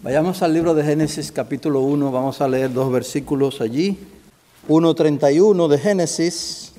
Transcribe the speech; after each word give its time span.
Vayamos 0.00 0.42
al 0.42 0.54
libro 0.54 0.74
de 0.74 0.84
Génesis 0.84 1.32
capítulo 1.32 1.80
1, 1.80 2.12
vamos 2.12 2.40
a 2.40 2.46
leer 2.46 2.72
dos 2.72 2.92
versículos 2.92 3.60
allí. 3.60 3.98
1.31 4.68 5.66
de 5.66 5.76
Génesis 5.76 6.72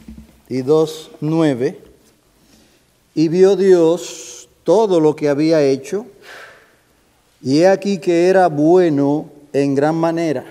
y 0.47 0.59
2.9. 0.61 1.75
Y 3.15 3.27
vio 3.27 3.57
Dios 3.57 4.47
todo 4.63 5.01
lo 5.01 5.17
que 5.17 5.27
había 5.27 5.61
hecho, 5.61 6.05
y 7.41 7.59
he 7.59 7.67
aquí 7.67 7.97
que 7.97 8.29
era 8.29 8.47
bueno 8.47 9.29
en 9.51 9.75
gran 9.75 9.95
manera. 9.95 10.45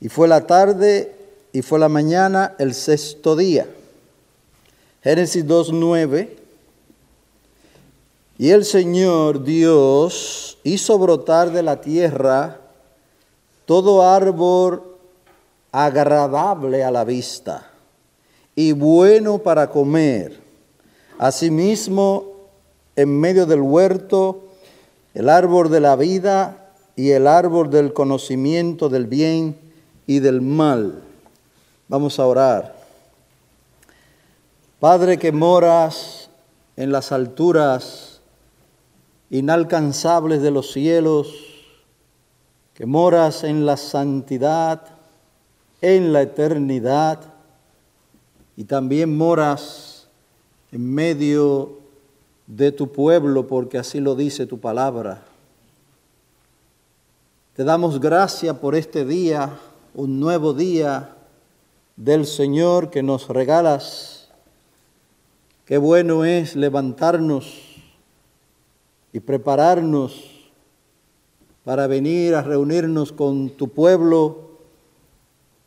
Y 0.00 0.08
fue 0.08 0.28
la 0.28 0.46
tarde 0.46 1.14
y 1.52 1.60
fue 1.60 1.78
la 1.78 1.90
mañana 1.90 2.54
el 2.58 2.72
sexto 2.72 3.36
día. 3.36 3.66
Génesis 5.02 5.44
2.9. 5.44 6.41
Y 8.42 8.50
el 8.50 8.64
Señor 8.64 9.44
Dios 9.44 10.58
hizo 10.64 10.98
brotar 10.98 11.52
de 11.52 11.62
la 11.62 11.80
tierra 11.80 12.58
todo 13.66 14.02
árbol 14.02 14.82
agradable 15.70 16.82
a 16.82 16.90
la 16.90 17.04
vista 17.04 17.70
y 18.56 18.72
bueno 18.72 19.38
para 19.38 19.70
comer. 19.70 20.40
Asimismo, 21.20 22.32
en 22.96 23.20
medio 23.20 23.46
del 23.46 23.60
huerto, 23.60 24.42
el 25.14 25.28
árbol 25.28 25.70
de 25.70 25.78
la 25.78 25.94
vida 25.94 26.72
y 26.96 27.10
el 27.10 27.28
árbol 27.28 27.70
del 27.70 27.92
conocimiento 27.92 28.88
del 28.88 29.06
bien 29.06 29.56
y 30.08 30.18
del 30.18 30.40
mal. 30.40 31.00
Vamos 31.86 32.18
a 32.18 32.26
orar. 32.26 32.74
Padre 34.80 35.16
que 35.16 35.30
moras 35.30 36.28
en 36.76 36.90
las 36.90 37.12
alturas, 37.12 38.11
inalcanzables 39.32 40.42
de 40.42 40.50
los 40.50 40.72
cielos, 40.72 41.32
que 42.74 42.84
moras 42.84 43.44
en 43.44 43.64
la 43.64 43.78
santidad, 43.78 44.82
en 45.80 46.12
la 46.12 46.20
eternidad, 46.20 47.18
y 48.58 48.64
también 48.64 49.16
moras 49.16 50.06
en 50.70 50.94
medio 50.94 51.78
de 52.46 52.72
tu 52.72 52.92
pueblo, 52.92 53.46
porque 53.46 53.78
así 53.78 54.00
lo 54.00 54.14
dice 54.14 54.44
tu 54.44 54.60
palabra. 54.60 55.22
Te 57.56 57.64
damos 57.64 58.00
gracias 58.00 58.54
por 58.58 58.74
este 58.74 59.06
día, 59.06 59.58
un 59.94 60.20
nuevo 60.20 60.52
día 60.52 61.16
del 61.96 62.26
Señor 62.26 62.90
que 62.90 63.02
nos 63.02 63.28
regalas. 63.28 64.28
Qué 65.64 65.78
bueno 65.78 66.26
es 66.26 66.54
levantarnos 66.54 67.71
y 69.12 69.20
prepararnos 69.20 70.50
para 71.64 71.86
venir 71.86 72.34
a 72.34 72.42
reunirnos 72.42 73.12
con 73.12 73.50
tu 73.50 73.68
pueblo 73.68 74.52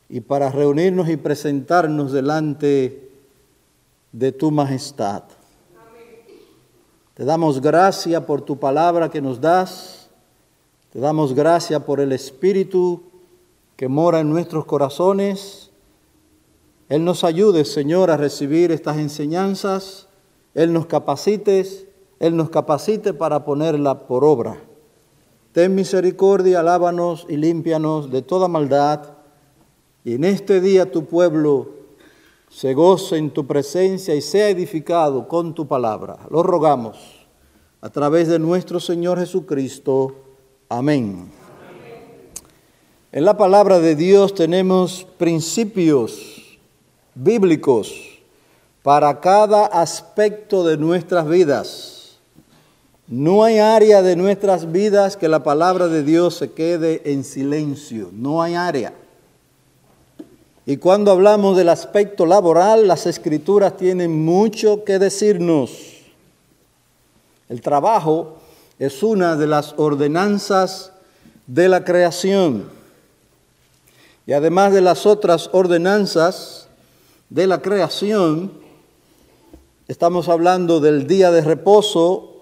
y 0.09 0.21
para 0.21 0.51
reunirnos 0.51 1.09
y 1.09 1.17
presentarnos 1.17 2.11
delante 2.11 3.09
de 4.11 4.31
tu 4.31 4.51
majestad. 4.51 5.23
Te 7.13 7.23
damos 7.23 7.61
gracias 7.61 8.21
por 8.23 8.41
tu 8.41 8.59
palabra 8.59 9.09
que 9.09 9.21
nos 9.21 9.39
das. 9.39 10.09
Te 10.91 10.99
damos 10.99 11.33
gracias 11.33 11.81
por 11.83 12.01
el 12.01 12.11
Espíritu 12.11 13.03
que 13.77 13.87
mora 13.87 14.19
en 14.19 14.29
nuestros 14.29 14.65
corazones. 14.65 15.69
Él 16.89 17.03
nos 17.03 17.23
ayude, 17.23 17.65
Señor, 17.65 18.11
a 18.11 18.17
recibir 18.17 18.71
estas 18.71 18.97
enseñanzas. 18.97 20.07
Él 20.53 20.71
nos 20.71 20.85
capacite 20.87 21.84
él 22.19 22.35
nos 22.35 22.49
capacite 22.49 23.13
para 23.13 23.43
ponerla 23.43 24.07
por 24.07 24.23
obra. 24.23 24.57
Ten 25.51 25.73
misericordia, 25.73 26.59
alábanos 26.59 27.25
y 27.29 27.37
límpianos 27.37 28.11
de 28.11 28.21
toda 28.21 28.47
maldad. 28.47 29.13
Y 30.03 30.15
en 30.15 30.23
este 30.23 30.59
día 30.61 30.91
tu 30.91 31.05
pueblo 31.05 31.69
se 32.49 32.73
goce 32.73 33.17
en 33.17 33.31
tu 33.31 33.47
presencia 33.47 34.15
y 34.15 34.21
sea 34.21 34.49
edificado 34.49 35.27
con 35.27 35.53
tu 35.53 35.67
palabra. 35.67 36.17
Lo 36.29 36.43
rogamos 36.43 36.97
a 37.81 37.89
través 37.89 38.27
de 38.27 38.39
nuestro 38.39 38.79
Señor 38.79 39.19
Jesucristo. 39.19 40.15
Amén. 40.69 41.31
En 43.11 43.23
la 43.23 43.37
palabra 43.37 43.79
de 43.79 43.95
Dios 43.95 44.33
tenemos 44.35 45.07
principios 45.17 46.59
bíblicos 47.13 48.19
para 48.83 49.21
cada 49.21 49.67
aspecto 49.67 50.65
de 50.65 50.77
nuestras 50.77 51.27
vidas. 51.27 51.94
No 53.07 53.43
hay 53.43 53.59
área 53.59 54.01
de 54.01 54.15
nuestras 54.15 54.71
vidas 54.71 55.15
que 55.15 55.27
la 55.27 55.43
palabra 55.43 55.87
de 55.87 56.03
Dios 56.03 56.35
se 56.35 56.51
quede 56.53 57.03
en 57.05 57.23
silencio. 57.23 58.09
No 58.11 58.41
hay 58.41 58.55
área. 58.55 58.93
Y 60.65 60.77
cuando 60.77 61.11
hablamos 61.11 61.55
del 61.55 61.69
aspecto 61.69 62.25
laboral, 62.25 62.87
las 62.87 63.05
escrituras 63.05 63.77
tienen 63.77 64.25
mucho 64.25 64.83
que 64.83 64.97
decirnos. 64.97 65.71
El 67.47 67.61
trabajo 67.61 68.37
es 68.79 69.03
una 69.03 69.35
de 69.35 69.45
las 69.45 69.75
ordenanzas 69.77 70.91
de 71.45 71.69
la 71.69 71.83
creación. 71.83 72.67
Y 74.25 74.33
además 74.33 74.73
de 74.73 74.81
las 74.81 75.05
otras 75.05 75.51
ordenanzas 75.53 76.67
de 77.29 77.45
la 77.45 77.61
creación, 77.61 78.51
estamos 79.87 80.27
hablando 80.27 80.79
del 80.79 81.05
día 81.05 81.29
de 81.29 81.41
reposo 81.41 82.34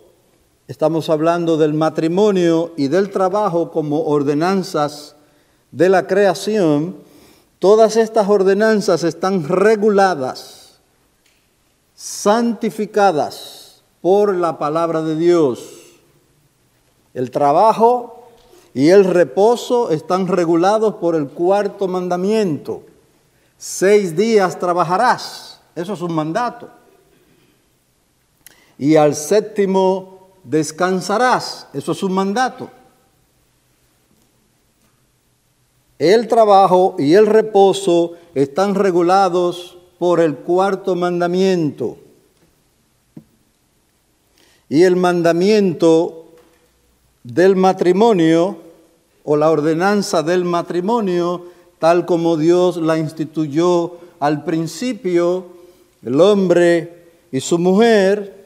Estamos 0.66 1.10
hablando 1.10 1.58
del 1.58 1.74
matrimonio 1.74 2.72
y 2.78 2.88
del 2.88 3.10
trabajo 3.10 3.70
como 3.70 4.06
ordenanzas 4.06 5.18
de 5.72 5.90
la 5.90 6.08
creación. 6.08 6.96
Todas 7.60 7.98
estas 7.98 8.30
ordenanzas 8.30 9.04
están 9.04 9.46
reguladas, 9.46 10.80
santificadas 11.96 13.84
por 14.02 14.34
la 14.36 14.58
palabra 14.58 15.02
de 15.02 15.18
Dios. 15.18 15.66
El 17.14 17.30
trabajo 17.30 18.30
y 18.74 18.88
el 18.88 19.04
reposo 19.04 19.92
están 19.92 20.28
regulados 20.28 20.96
por 20.96 21.16
el 21.16 21.28
cuarto 21.28 21.90
mandamiento. 21.90 22.84
Seis 23.58 24.16
días 24.16 24.58
trabajarás. 24.58 25.60
Eso 25.76 25.92
es 25.92 26.02
un 26.02 26.14
mandato. 26.14 26.70
Y 28.78 28.96
al 28.96 29.14
séptimo 29.14 30.13
descansarás. 30.44 31.68
Eso 31.74 31.92
es 31.92 32.04
un 32.04 32.14
mandato. 32.14 32.70
El 36.00 36.28
trabajo 36.28 36.96
y 37.00 37.14
el 37.14 37.28
reposo 37.28 38.14
están 38.36 38.76
regulados 38.76 39.78
por 40.00 40.20
el 40.20 40.36
cuarto 40.36 40.96
mandamiento. 40.96 41.98
Y 44.68 44.84
el 44.84 44.96
mandamiento 44.96 46.26
del 47.24 47.56
matrimonio 47.56 48.58
o 49.24 49.38
la 49.38 49.50
ordenanza 49.50 50.24
del 50.24 50.44
matrimonio, 50.44 51.46
tal 51.80 52.06
como 52.06 52.36
Dios 52.36 52.78
la 52.78 52.98
instituyó 52.98 53.98
al 54.20 54.44
principio, 54.44 55.46
el 56.04 56.20
hombre 56.20 57.08
y 57.32 57.40
su 57.40 57.58
mujer, 57.58 58.43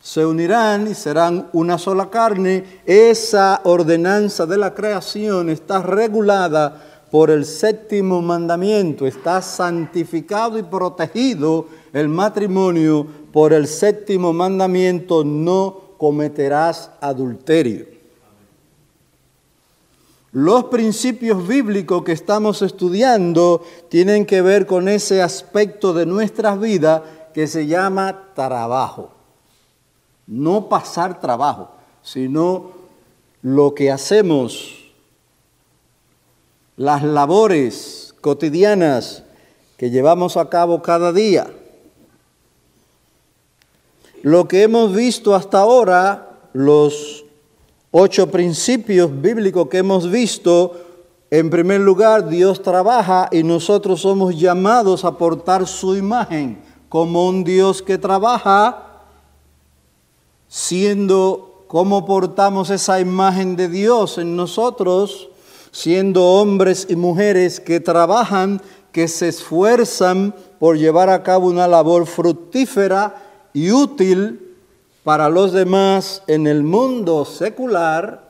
se 0.00 0.24
unirán 0.24 0.86
y 0.88 0.94
serán 0.94 1.48
una 1.52 1.78
sola 1.78 2.08
carne. 2.10 2.64
Esa 2.86 3.60
ordenanza 3.64 4.46
de 4.46 4.56
la 4.56 4.74
creación 4.74 5.50
está 5.50 5.82
regulada 5.82 6.84
por 7.10 7.30
el 7.30 7.44
séptimo 7.44 8.20
mandamiento, 8.20 9.06
está 9.06 9.40
santificado 9.40 10.58
y 10.58 10.62
protegido 10.62 11.66
el 11.92 12.08
matrimonio 12.08 13.06
por 13.32 13.52
el 13.52 13.66
séptimo 13.66 14.32
mandamiento, 14.32 15.24
no 15.24 15.94
cometerás 15.96 16.90
adulterio. 17.00 17.86
Los 20.32 20.64
principios 20.64 21.48
bíblicos 21.48 22.04
que 22.04 22.12
estamos 22.12 22.60
estudiando 22.60 23.64
tienen 23.88 24.26
que 24.26 24.42
ver 24.42 24.66
con 24.66 24.86
ese 24.86 25.22
aspecto 25.22 25.94
de 25.94 26.04
nuestras 26.04 26.60
vidas 26.60 27.00
que 27.32 27.46
se 27.46 27.66
llama 27.66 28.34
trabajo 28.34 29.17
no 30.28 30.68
pasar 30.68 31.20
trabajo, 31.20 31.70
sino 32.02 32.70
lo 33.42 33.74
que 33.74 33.90
hacemos, 33.90 34.74
las 36.76 37.02
labores 37.02 38.14
cotidianas 38.20 39.24
que 39.78 39.90
llevamos 39.90 40.36
a 40.36 40.48
cabo 40.48 40.82
cada 40.82 41.12
día. 41.12 41.50
Lo 44.22 44.46
que 44.46 44.62
hemos 44.62 44.94
visto 44.94 45.34
hasta 45.34 45.60
ahora, 45.60 46.28
los 46.52 47.24
ocho 47.90 48.30
principios 48.30 49.10
bíblicos 49.20 49.68
que 49.68 49.78
hemos 49.78 50.10
visto, 50.10 50.76
en 51.30 51.48
primer 51.48 51.80
lugar, 51.80 52.28
Dios 52.28 52.62
trabaja 52.62 53.28
y 53.32 53.42
nosotros 53.42 54.02
somos 54.02 54.38
llamados 54.38 55.04
a 55.04 55.16
portar 55.16 55.66
su 55.66 55.96
imagen 55.96 56.60
como 56.88 57.28
un 57.28 57.44
Dios 57.44 57.80
que 57.80 57.96
trabaja 57.96 58.87
siendo 60.48 61.64
cómo 61.68 62.06
portamos 62.06 62.70
esa 62.70 63.00
imagen 63.00 63.56
de 63.56 63.68
Dios 63.68 64.18
en 64.18 64.36
nosotros, 64.36 65.28
siendo 65.70 66.24
hombres 66.24 66.86
y 66.88 66.96
mujeres 66.96 67.60
que 67.60 67.78
trabajan, 67.78 68.60
que 68.90 69.06
se 69.06 69.28
esfuerzan 69.28 70.34
por 70.58 70.78
llevar 70.78 71.10
a 71.10 71.22
cabo 71.22 71.48
una 71.48 71.68
labor 71.68 72.06
fructífera 72.06 73.22
y 73.52 73.70
útil 73.70 74.56
para 75.04 75.28
los 75.28 75.52
demás 75.52 76.22
en 76.26 76.46
el 76.46 76.62
mundo 76.62 77.24
secular 77.24 78.28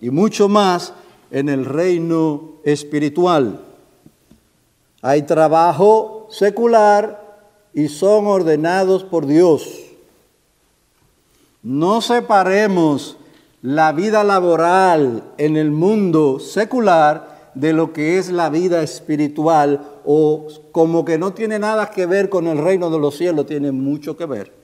y 0.00 0.10
mucho 0.10 0.48
más 0.48 0.92
en 1.30 1.48
el 1.48 1.64
reino 1.64 2.54
espiritual. 2.64 3.60
Hay 5.02 5.22
trabajo 5.22 6.28
secular 6.30 7.46
y 7.72 7.88
son 7.88 8.26
ordenados 8.26 9.04
por 9.04 9.26
Dios. 9.26 9.89
No 11.62 12.00
separemos 12.00 13.16
la 13.62 13.92
vida 13.92 14.24
laboral 14.24 15.32
en 15.36 15.56
el 15.56 15.70
mundo 15.70 16.40
secular 16.40 17.52
de 17.54 17.72
lo 17.72 17.92
que 17.92 18.18
es 18.18 18.30
la 18.30 18.48
vida 18.48 18.82
espiritual 18.82 20.00
o 20.04 20.46
como 20.72 21.04
que 21.04 21.18
no 21.18 21.34
tiene 21.34 21.58
nada 21.58 21.90
que 21.90 22.06
ver 22.06 22.30
con 22.30 22.46
el 22.46 22.58
reino 22.58 22.88
de 22.90 22.98
los 22.98 23.16
cielos, 23.16 23.46
tiene 23.46 23.72
mucho 23.72 24.16
que 24.16 24.24
ver. 24.24 24.60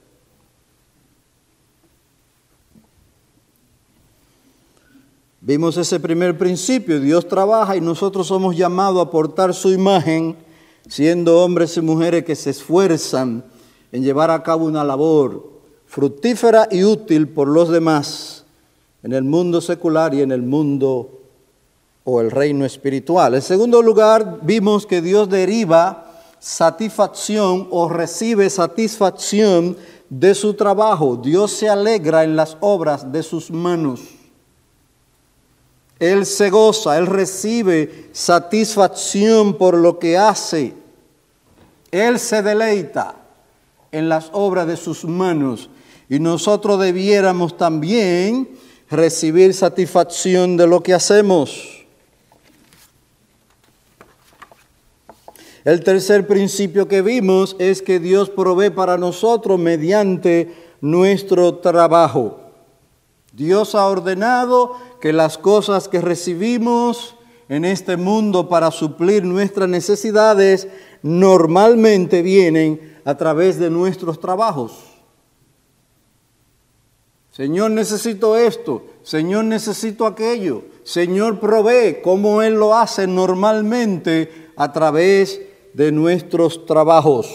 Vimos 5.40 5.76
ese 5.76 6.00
primer 6.00 6.36
principio, 6.38 6.98
Dios 6.98 7.28
trabaja 7.28 7.76
y 7.76 7.80
nosotros 7.80 8.26
somos 8.26 8.56
llamados 8.56 8.98
a 8.98 9.08
aportar 9.08 9.54
su 9.54 9.70
imagen, 9.70 10.34
siendo 10.88 11.44
hombres 11.44 11.76
y 11.76 11.82
mujeres 11.82 12.24
que 12.24 12.34
se 12.34 12.50
esfuerzan 12.50 13.44
en 13.92 14.02
llevar 14.02 14.30
a 14.30 14.42
cabo 14.42 14.64
una 14.64 14.82
labor 14.82 15.55
fructífera 15.86 16.68
y 16.70 16.84
útil 16.84 17.28
por 17.28 17.48
los 17.48 17.68
demás 17.68 18.44
en 19.02 19.12
el 19.12 19.22
mundo 19.22 19.60
secular 19.60 20.14
y 20.14 20.22
en 20.22 20.32
el 20.32 20.42
mundo 20.42 21.20
o 22.04 22.20
el 22.20 22.30
reino 22.30 22.64
espiritual. 22.64 23.34
En 23.34 23.42
segundo 23.42 23.82
lugar, 23.82 24.40
vimos 24.42 24.86
que 24.86 25.00
Dios 25.00 25.28
deriva 25.28 26.06
satisfacción 26.38 27.68
o 27.70 27.88
recibe 27.88 28.50
satisfacción 28.50 29.76
de 30.08 30.34
su 30.34 30.54
trabajo. 30.54 31.16
Dios 31.16 31.52
se 31.52 31.68
alegra 31.68 32.24
en 32.24 32.36
las 32.36 32.56
obras 32.60 33.10
de 33.10 33.22
sus 33.22 33.50
manos. 33.50 34.00
Él 35.98 36.26
se 36.26 36.50
goza, 36.50 36.98
Él 36.98 37.06
recibe 37.06 38.10
satisfacción 38.12 39.54
por 39.54 39.76
lo 39.76 39.98
que 39.98 40.18
hace. 40.18 40.74
Él 41.90 42.18
se 42.18 42.42
deleita 42.42 43.16
en 43.92 44.08
las 44.08 44.28
obras 44.32 44.66
de 44.66 44.76
sus 44.76 45.04
manos. 45.04 45.70
Y 46.08 46.18
nosotros 46.20 46.80
debiéramos 46.80 47.56
también 47.56 48.48
recibir 48.90 49.54
satisfacción 49.54 50.56
de 50.56 50.66
lo 50.66 50.82
que 50.82 50.94
hacemos. 50.94 51.76
El 55.64 55.82
tercer 55.82 56.28
principio 56.28 56.86
que 56.86 57.02
vimos 57.02 57.56
es 57.58 57.82
que 57.82 57.98
Dios 57.98 58.30
provee 58.30 58.70
para 58.70 58.96
nosotros 58.98 59.58
mediante 59.58 60.54
nuestro 60.80 61.56
trabajo. 61.56 62.38
Dios 63.32 63.74
ha 63.74 63.86
ordenado 63.88 64.76
que 65.00 65.12
las 65.12 65.38
cosas 65.38 65.88
que 65.88 66.00
recibimos 66.00 67.16
en 67.48 67.64
este 67.64 67.96
mundo 67.96 68.48
para 68.48 68.70
suplir 68.70 69.24
nuestras 69.24 69.68
necesidades 69.68 70.68
normalmente 71.02 72.22
vienen 72.22 72.98
a 73.04 73.16
través 73.16 73.58
de 73.58 73.68
nuestros 73.68 74.20
trabajos. 74.20 74.95
Señor, 77.36 77.70
necesito 77.72 78.34
esto. 78.34 78.82
Señor, 79.02 79.44
necesito 79.44 80.06
aquello. 80.06 80.62
Señor, 80.84 81.38
provee 81.38 82.00
como 82.02 82.40
Él 82.40 82.54
lo 82.54 82.74
hace 82.74 83.06
normalmente 83.06 84.48
a 84.56 84.72
través 84.72 85.42
de 85.74 85.92
nuestros 85.92 86.64
trabajos. 86.64 87.30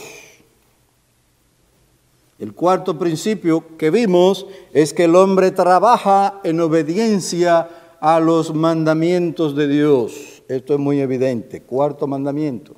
El 2.39 2.55
cuarto 2.55 2.97
principio 2.97 3.77
que 3.77 3.91
vimos 3.91 4.47
es 4.73 4.91
que 4.91 5.03
el 5.03 5.15
hombre 5.15 5.51
trabaja 5.51 6.41
en 6.43 6.59
obediencia 6.61 7.69
a 7.99 8.19
los 8.19 8.55
mandamientos 8.55 9.55
de 9.55 9.67
Dios. 9.67 10.41
Esto 10.47 10.73
es 10.73 10.79
muy 10.79 10.99
evidente. 10.99 11.61
Cuarto 11.61 12.07
mandamiento. 12.07 12.73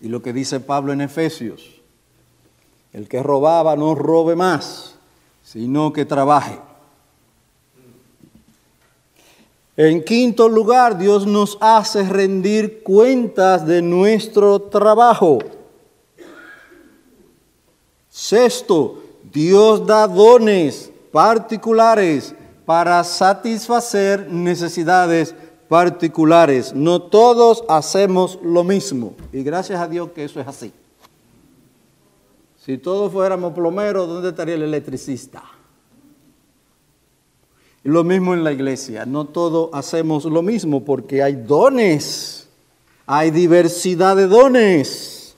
Y 0.00 0.08
lo 0.08 0.20
que 0.20 0.32
dice 0.32 0.58
Pablo 0.58 0.92
en 0.92 1.02
Efesios. 1.02 1.75
El 2.96 3.10
que 3.10 3.22
robaba 3.22 3.76
no 3.76 3.94
robe 3.94 4.34
más, 4.34 4.94
sino 5.44 5.92
que 5.92 6.06
trabaje. 6.06 6.58
En 9.76 10.02
quinto 10.02 10.48
lugar, 10.48 10.96
Dios 10.96 11.26
nos 11.26 11.58
hace 11.60 12.04
rendir 12.04 12.82
cuentas 12.82 13.66
de 13.66 13.82
nuestro 13.82 14.62
trabajo. 14.62 15.40
Sexto, 18.08 19.02
Dios 19.30 19.86
da 19.86 20.06
dones 20.06 20.90
particulares 21.12 22.34
para 22.64 23.04
satisfacer 23.04 24.26
necesidades 24.30 25.34
particulares. 25.68 26.72
No 26.72 27.02
todos 27.02 27.62
hacemos 27.68 28.38
lo 28.42 28.64
mismo. 28.64 29.12
Y 29.34 29.42
gracias 29.42 29.78
a 29.78 29.86
Dios 29.86 30.12
que 30.14 30.24
eso 30.24 30.40
es 30.40 30.48
así. 30.48 30.72
Si 32.66 32.78
todos 32.78 33.12
fuéramos 33.12 33.52
plomeros, 33.52 34.08
¿dónde 34.08 34.30
estaría 34.30 34.56
el 34.56 34.62
electricista? 34.62 35.40
Lo 37.84 38.02
mismo 38.02 38.34
en 38.34 38.42
la 38.42 38.50
iglesia. 38.50 39.06
No 39.06 39.26
todos 39.26 39.70
hacemos 39.72 40.24
lo 40.24 40.42
mismo 40.42 40.84
porque 40.84 41.22
hay 41.22 41.36
dones. 41.36 42.48
Hay 43.06 43.30
diversidad 43.30 44.16
de 44.16 44.26
dones. 44.26 45.36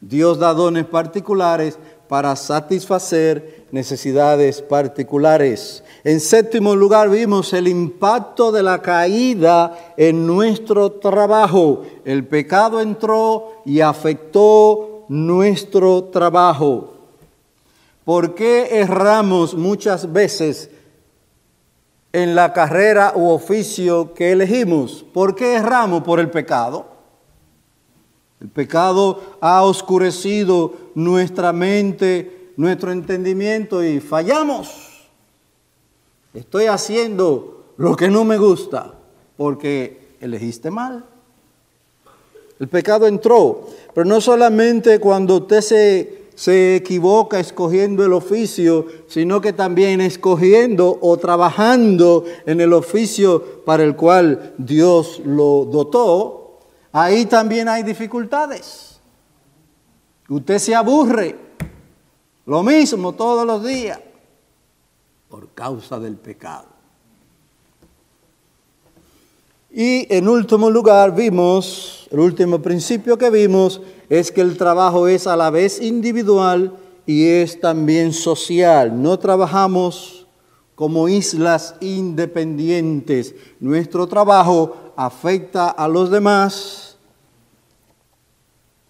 Dios 0.00 0.38
da 0.38 0.54
dones 0.54 0.86
particulares 0.86 1.78
para 2.08 2.34
satisfacer 2.34 3.66
necesidades 3.72 4.62
particulares. 4.62 5.84
En 6.02 6.20
séptimo 6.20 6.74
lugar 6.74 7.10
vimos 7.10 7.52
el 7.52 7.68
impacto 7.68 8.52
de 8.52 8.62
la 8.62 8.80
caída 8.80 9.92
en 9.98 10.26
nuestro 10.26 10.92
trabajo. 10.92 11.82
El 12.06 12.26
pecado 12.26 12.80
entró 12.80 13.62
y 13.66 13.80
afectó 13.80 14.91
nuestro 15.12 16.04
trabajo. 16.04 16.94
¿Por 18.02 18.34
qué 18.34 18.78
erramos 18.80 19.54
muchas 19.54 20.10
veces 20.10 20.70
en 22.14 22.34
la 22.34 22.54
carrera 22.54 23.12
u 23.14 23.28
oficio 23.28 24.14
que 24.14 24.32
elegimos? 24.32 25.04
¿Por 25.12 25.34
qué 25.34 25.56
erramos 25.56 26.02
por 26.02 26.18
el 26.18 26.30
pecado? 26.30 26.86
El 28.40 28.48
pecado 28.48 29.36
ha 29.42 29.62
oscurecido 29.64 30.72
nuestra 30.94 31.52
mente, 31.52 32.54
nuestro 32.56 32.90
entendimiento 32.90 33.84
y 33.84 34.00
fallamos. 34.00 35.04
Estoy 36.32 36.66
haciendo 36.66 37.66
lo 37.76 37.96
que 37.96 38.08
no 38.08 38.24
me 38.24 38.38
gusta 38.38 38.94
porque 39.36 40.16
elegiste 40.20 40.70
mal. 40.70 41.04
El 42.62 42.68
pecado 42.68 43.08
entró, 43.08 43.66
pero 43.94 44.04
no 44.04 44.20
solamente 44.20 44.98
cuando 44.98 45.36
usted 45.36 45.60
se, 45.60 46.22
se 46.34 46.76
equivoca 46.76 47.40
escogiendo 47.40 48.04
el 48.04 48.12
oficio, 48.12 48.86
sino 49.08 49.40
que 49.40 49.52
también 49.52 50.00
escogiendo 50.00 50.98
o 51.00 51.16
trabajando 51.16 52.24
en 52.46 52.60
el 52.60 52.72
oficio 52.72 53.62
para 53.64 53.84
el 53.84 53.96
cual 53.96 54.54
Dios 54.58 55.20
lo 55.24 55.66
dotó, 55.70 56.42
Ahí 56.92 57.24
también 57.24 57.68
hay 57.68 57.82
dificultades. 57.82 59.00
Usted 60.28 60.58
se 60.58 60.74
aburre, 60.74 61.36
lo 62.44 62.62
mismo 62.62 63.14
todos 63.14 63.46
los 63.46 63.64
días, 63.64 63.98
por 65.28 65.48
causa 65.50 65.98
del 65.98 66.16
pecado. 66.16 66.66
Y 69.70 70.14
en 70.14 70.28
último 70.28 70.70
lugar 70.70 71.14
vimos, 71.14 72.01
el 72.12 72.20
último 72.20 72.60
principio 72.60 73.16
que 73.16 73.30
vimos 73.30 73.80
es 74.10 74.30
que 74.30 74.42
el 74.42 74.58
trabajo 74.58 75.08
es 75.08 75.26
a 75.26 75.34
la 75.34 75.48
vez 75.48 75.80
individual 75.80 76.76
y 77.06 77.26
es 77.26 77.58
también 77.58 78.12
social. 78.12 79.00
No 79.00 79.18
trabajamos 79.18 80.26
como 80.74 81.08
islas 81.08 81.74
independientes. 81.80 83.34
Nuestro 83.60 84.06
trabajo 84.06 84.92
afecta 84.94 85.70
a 85.70 85.88
los 85.88 86.10
demás 86.10 86.98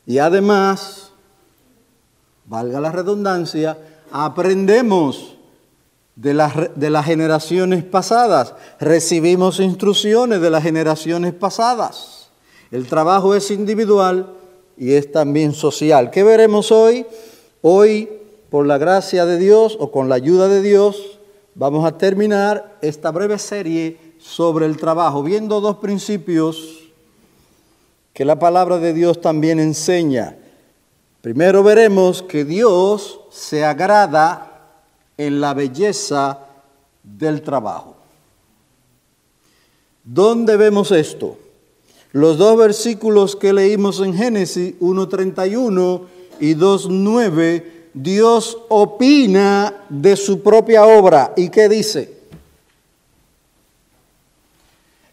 y 0.04 0.18
además, 0.18 1.12
valga 2.46 2.80
la 2.80 2.90
redundancia, 2.90 3.78
aprendemos 4.10 5.36
de 6.16 6.34
las, 6.34 6.54
de 6.74 6.90
las 6.90 7.06
generaciones 7.06 7.84
pasadas, 7.84 8.52
recibimos 8.80 9.60
instrucciones 9.60 10.40
de 10.40 10.50
las 10.50 10.64
generaciones 10.64 11.32
pasadas. 11.34 12.21
El 12.72 12.86
trabajo 12.86 13.34
es 13.34 13.50
individual 13.50 14.32
y 14.78 14.94
es 14.94 15.12
también 15.12 15.52
social. 15.52 16.10
¿Qué 16.10 16.24
veremos 16.24 16.72
hoy? 16.72 17.06
Hoy 17.60 18.08
por 18.48 18.66
la 18.66 18.78
gracia 18.78 19.26
de 19.26 19.38
Dios 19.38 19.76
o 19.78 19.92
con 19.92 20.08
la 20.08 20.14
ayuda 20.14 20.48
de 20.48 20.62
Dios, 20.62 21.18
vamos 21.54 21.84
a 21.84 21.98
terminar 21.98 22.78
esta 22.80 23.10
breve 23.10 23.38
serie 23.38 24.14
sobre 24.18 24.64
el 24.64 24.78
trabajo, 24.78 25.22
viendo 25.22 25.60
dos 25.60 25.76
principios 25.76 26.80
que 28.14 28.24
la 28.24 28.38
palabra 28.38 28.78
de 28.78 28.94
Dios 28.94 29.20
también 29.20 29.60
enseña. 29.60 30.36
Primero 31.20 31.62
veremos 31.62 32.22
que 32.22 32.44
Dios 32.46 33.20
se 33.30 33.66
agrada 33.66 34.78
en 35.18 35.42
la 35.42 35.52
belleza 35.52 36.40
del 37.02 37.42
trabajo. 37.42 37.96
¿Dónde 40.04 40.56
vemos 40.56 40.90
esto? 40.90 41.36
Los 42.12 42.36
dos 42.36 42.56
versículos 42.58 43.36
que 43.36 43.52
leímos 43.52 44.00
en 44.00 44.14
Génesis 44.14 44.78
1.31 44.80 46.02
y 46.40 46.54
2.9, 46.54 47.64
Dios 47.94 48.58
opina 48.68 49.84
de 49.88 50.16
su 50.16 50.42
propia 50.42 50.84
obra. 50.84 51.32
¿Y 51.36 51.48
qué 51.48 51.68
dice? 51.68 52.22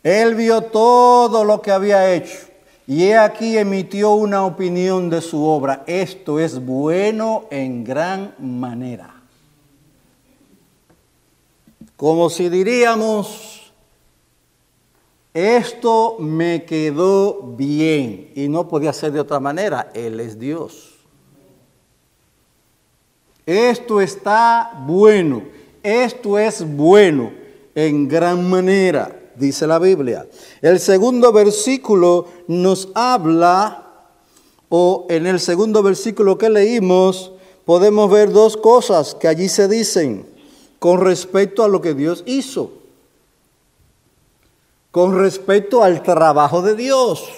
Él 0.03 0.35
vio 0.35 0.61
todo 0.61 1.43
lo 1.43 1.61
que 1.61 1.71
había 1.71 2.13
hecho 2.13 2.49
y 2.89 3.03
he 3.03 3.17
aquí 3.17 3.55
emitió 3.55 4.13
una 4.13 4.45
opinión 4.45 5.11
de 5.11 5.21
su 5.21 5.45
obra. 5.45 5.83
Esto 5.85 6.39
es 6.39 6.65
bueno 6.65 7.45
en 7.51 7.83
gran 7.83 8.33
manera. 8.39 9.13
Como 11.95 12.31
si 12.31 12.49
diríamos, 12.49 13.58
esto 15.33 16.17
me 16.19 16.65
quedó 16.65 17.53
bien 17.55 18.31
y 18.35 18.47
no 18.47 18.67
podía 18.67 18.93
ser 18.93 19.11
de 19.11 19.19
otra 19.19 19.39
manera. 19.39 19.91
Él 19.93 20.19
es 20.19 20.39
Dios. 20.39 20.95
Esto 23.45 23.99
está 23.99 24.83
bueno, 24.85 25.43
esto 25.81 26.37
es 26.37 26.63
bueno 26.75 27.31
en 27.73 28.07
gran 28.07 28.49
manera 28.49 29.19
dice 29.39 29.65
la 29.65 29.79
Biblia. 29.79 30.27
El 30.61 30.79
segundo 30.79 31.31
versículo 31.31 32.27
nos 32.47 32.89
habla, 32.93 33.85
o 34.67 35.07
en 35.09 35.25
el 35.25 35.39
segundo 35.39 35.81
versículo 35.81 36.37
que 36.37 36.49
leímos, 36.49 37.31
podemos 37.65 38.11
ver 38.11 38.31
dos 38.31 38.57
cosas 38.57 39.15
que 39.15 39.27
allí 39.27 39.49
se 39.49 39.67
dicen 39.67 40.27
con 40.77 41.01
respecto 41.01 41.63
a 41.63 41.67
lo 41.67 41.81
que 41.81 41.93
Dios 41.93 42.23
hizo, 42.27 42.73
con 44.99 45.17
respecto 45.17 45.81
al 45.81 46.03
trabajo 46.03 46.61
de 46.61 46.75
Dios. 46.75 47.29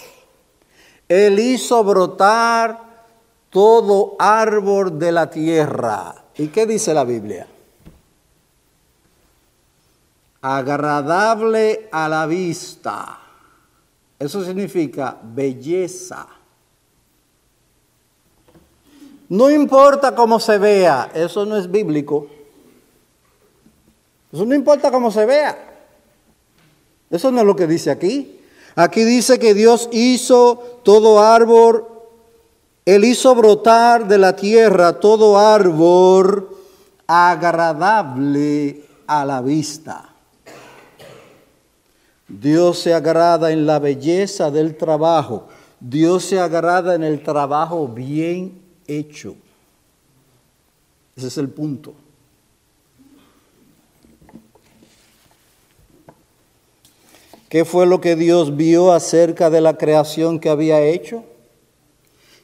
Él 1.08 1.38
hizo 1.38 1.84
brotar 1.84 3.06
todo 3.52 4.16
árbol 4.18 4.98
de 4.98 5.12
la 5.12 5.30
tierra. 5.30 6.16
¿Y 6.40 6.48
qué 6.48 6.66
dice 6.66 6.92
la 6.92 7.04
Biblia? 7.04 7.46
agradable 10.42 11.88
a 11.92 12.10
la 12.10 12.26
vista. 12.26 13.20
Eso 14.18 14.44
significa 14.44 15.16
belleza. 15.22 16.26
No 19.30 19.52
importa 19.52 20.16
cómo 20.16 20.40
se 20.40 20.58
vea, 20.58 21.12
eso 21.14 21.46
no 21.46 21.58
es 21.58 21.70
bíblico. 21.70 22.26
Eso 24.34 24.48
no 24.48 24.56
importa 24.56 24.90
cómo 24.90 25.12
se 25.12 25.28
vea. 25.28 25.71
Eso 27.12 27.32
no 27.32 27.42
es 27.42 27.46
lo 27.46 27.56
que 27.56 27.68
dice 27.68 27.92
aquí. 27.92 28.40
Aquí 28.76 29.04
dice 29.04 29.38
que 29.38 29.54
Dios 29.54 29.90
hizo 29.92 30.80
todo 30.84 31.20
árbol, 31.20 31.86
Él 32.86 33.04
hizo 33.04 33.36
brotar 33.36 34.08
de 34.08 34.18
la 34.18 34.36
tierra 34.36 35.00
todo 35.00 35.38
árbol 35.38 36.50
agradable 37.06 38.86
a 39.06 39.26
la 39.26 39.42
vista. 39.42 40.08
Dios 42.30 42.80
se 42.80 42.94
agrada 42.94 43.52
en 43.52 43.66
la 43.66 43.80
belleza 43.80 44.50
del 44.50 44.78
trabajo. 44.78 45.50
Dios 45.82 46.24
se 46.24 46.40
agrada 46.40 46.96
en 46.96 47.04
el 47.04 47.22
trabajo 47.22 47.90
bien 47.90 48.62
hecho. 48.88 49.36
Ese 51.16 51.28
es 51.28 51.38
el 51.38 51.50
punto. 51.50 51.94
¿Qué 57.52 57.66
fue 57.66 57.86
lo 57.86 58.00
que 58.00 58.16
Dios 58.16 58.56
vio 58.56 58.94
acerca 58.94 59.50
de 59.50 59.60
la 59.60 59.78
creación 59.78 60.40
que 60.40 60.48
había 60.48 60.82
hecho? 60.84 61.26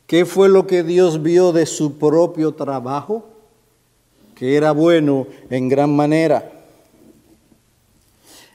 ¿Qué 0.05 0.25
fue 0.25 0.49
lo 0.49 0.67
que 0.67 0.83
Dios 0.83 1.23
vio 1.23 1.53
de 1.53 1.65
su 1.65 1.97
propio 1.97 2.55
trabajo? 2.55 3.23
Que 4.35 4.57
era 4.57 4.73
bueno 4.73 5.25
en 5.49 5.69
gran 5.69 5.95
manera. 5.95 6.51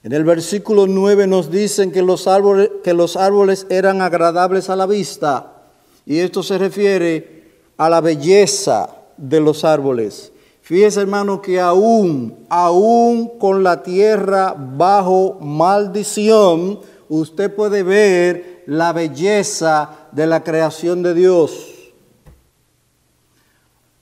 En 0.02 0.12
el 0.12 0.24
versículo 0.24 0.86
9 0.86 1.26
nos 1.26 1.50
dicen 1.50 1.90
que 1.90 2.02
los, 2.02 2.26
árboles, 2.26 2.68
que 2.84 2.92
los 2.92 3.16
árboles 3.16 3.66
eran 3.70 4.02
agradables 4.02 4.68
a 4.68 4.76
la 4.76 4.84
vista 4.84 5.70
y 6.04 6.18
esto 6.18 6.42
se 6.42 6.58
refiere 6.58 7.62
a 7.78 7.88
la 7.88 8.02
belleza 8.02 8.94
de 9.16 9.40
los 9.40 9.64
árboles. 9.64 10.32
Fíjese 10.62 11.02
hermano 11.02 11.42
que 11.42 11.60
aún, 11.60 12.46
aún 12.48 13.38
con 13.38 13.62
la 13.62 13.82
tierra 13.82 14.54
bajo 14.56 15.38
maldición, 15.40 16.80
usted 17.08 17.54
puede 17.54 17.82
ver 17.82 18.64
la 18.66 18.92
belleza 18.92 20.08
de 20.12 20.26
la 20.26 20.42
creación 20.42 21.02
de 21.02 21.14
Dios. 21.14 21.92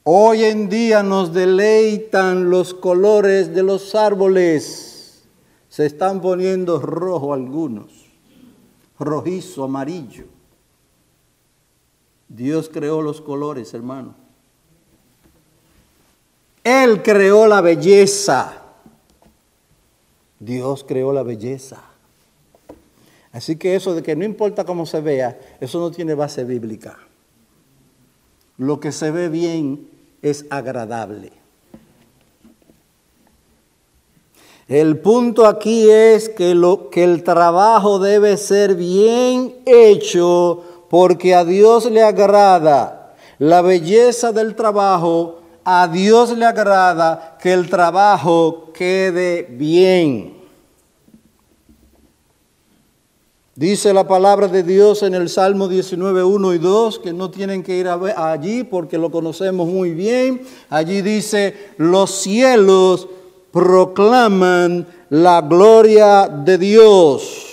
Hoy 0.05 0.45
en 0.45 0.69
día 0.69 1.02
nos 1.02 1.33
deleitan 1.33 2.50
los 2.50 2.73
colores 2.73 3.55
de 3.55 3.62
los 3.62 3.95
árboles 3.95 4.90
se 5.71 5.87
están 5.87 6.21
poniendo 6.21 6.81
rojo 6.81 7.33
algunos, 7.33 8.07
rojizo, 8.99 9.64
amarillo. 9.64 10.26
Dios 12.29 12.69
creó 12.69 13.00
los 13.02 13.21
colores, 13.21 13.73
hermano. 13.73 14.20
Él 16.64 17.02
creó 17.02 17.47
la 17.47 17.61
belleza. 17.61 18.62
Dios 20.38 20.85
creó 20.87 21.12
la 21.12 21.23
belleza. 21.23 21.83
Así 23.33 23.57
que 23.57 23.75
eso 23.76 23.95
de 23.95 24.02
que 24.02 24.17
no 24.17 24.25
importa 24.25 24.64
cómo 24.64 24.87
se 24.87 25.00
vea, 25.00 25.38
eso 25.61 25.79
no 25.79 25.90
tiene 25.90 26.14
base 26.14 26.45
bíblica. 26.45 26.99
Lo 28.59 28.81
que 28.81 28.93
se 28.93 29.11
ve 29.11 29.29
bien 29.29 29.88
es 30.23 30.47
agradable. 30.50 31.33
El 34.69 34.99
punto 34.99 35.47
aquí 35.47 35.90
es 35.90 36.29
que, 36.29 36.55
lo, 36.55 36.90
que 36.90 37.02
el 37.02 37.25
trabajo 37.25 37.99
debe 37.99 38.37
ser 38.37 38.76
bien 38.76 39.57
hecho 39.67 40.62
porque 40.88 41.35
a 41.35 41.45
Dios 41.45 41.90
le 41.90 42.02
agrada 42.02 43.17
la 43.38 43.62
belleza 43.62 44.31
del 44.31 44.55
trabajo, 44.55 45.40
a 45.73 45.87
Dios 45.87 46.37
le 46.37 46.45
agrada 46.45 47.39
que 47.41 47.53
el 47.53 47.71
trabajo 47.71 48.73
quede 48.75 49.47
bien. 49.49 50.35
Dice 53.55 53.95
la 53.95 54.09
palabra 54.09 54.49
de 54.49 54.65
Dios 54.65 55.05
en 55.05 55.15
el 55.15 55.29
Salmo 55.29 55.69
19, 55.69 56.25
1 56.25 56.55
y 56.55 56.59
2, 56.59 56.99
que 56.99 57.12
no 57.12 57.31
tienen 57.31 57.62
que 57.62 57.77
ir 57.77 57.87
allí 57.87 58.65
porque 58.65 58.99
lo 58.99 59.12
conocemos 59.12 59.69
muy 59.69 59.93
bien. 59.93 60.43
Allí 60.71 61.03
dice, 61.03 61.55
los 61.77 62.11
cielos 62.11 63.07
proclaman 63.53 64.89
la 65.09 65.41
gloria 65.43 66.27
de 66.27 66.59
Dios. 66.59 67.47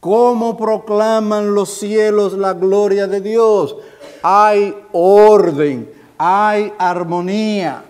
¿Cómo 0.00 0.56
proclaman 0.56 1.54
los 1.54 1.68
cielos 1.68 2.32
la 2.32 2.54
gloria 2.54 3.06
de 3.06 3.20
Dios? 3.20 3.76
Hay 4.22 4.74
orden, 4.90 5.97
hay 6.18 6.72
armonía. 6.78 7.84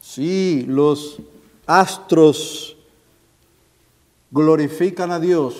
Sí, 0.00 0.64
los 0.66 1.18
astros 1.66 2.76
glorifican 4.30 5.12
a 5.12 5.20
Dios 5.20 5.54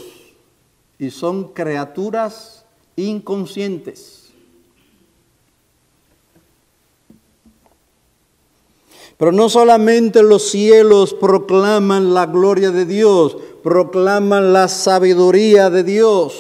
y 0.99 1.11
son 1.11 1.52
criaturas 1.52 2.64
inconscientes. 2.97 4.25
Pero 9.16 9.30
no 9.30 9.49
solamente 9.49 10.23
los 10.23 10.50
cielos 10.50 11.14
proclaman 11.14 12.14
la 12.14 12.26
gloria 12.26 12.71
de 12.73 12.85
Dios, 12.85 13.37
proclaman 13.62 14.52
la 14.52 14.68
sabiduría 14.68 15.71
de 15.71 15.85
Dios. 15.85 16.35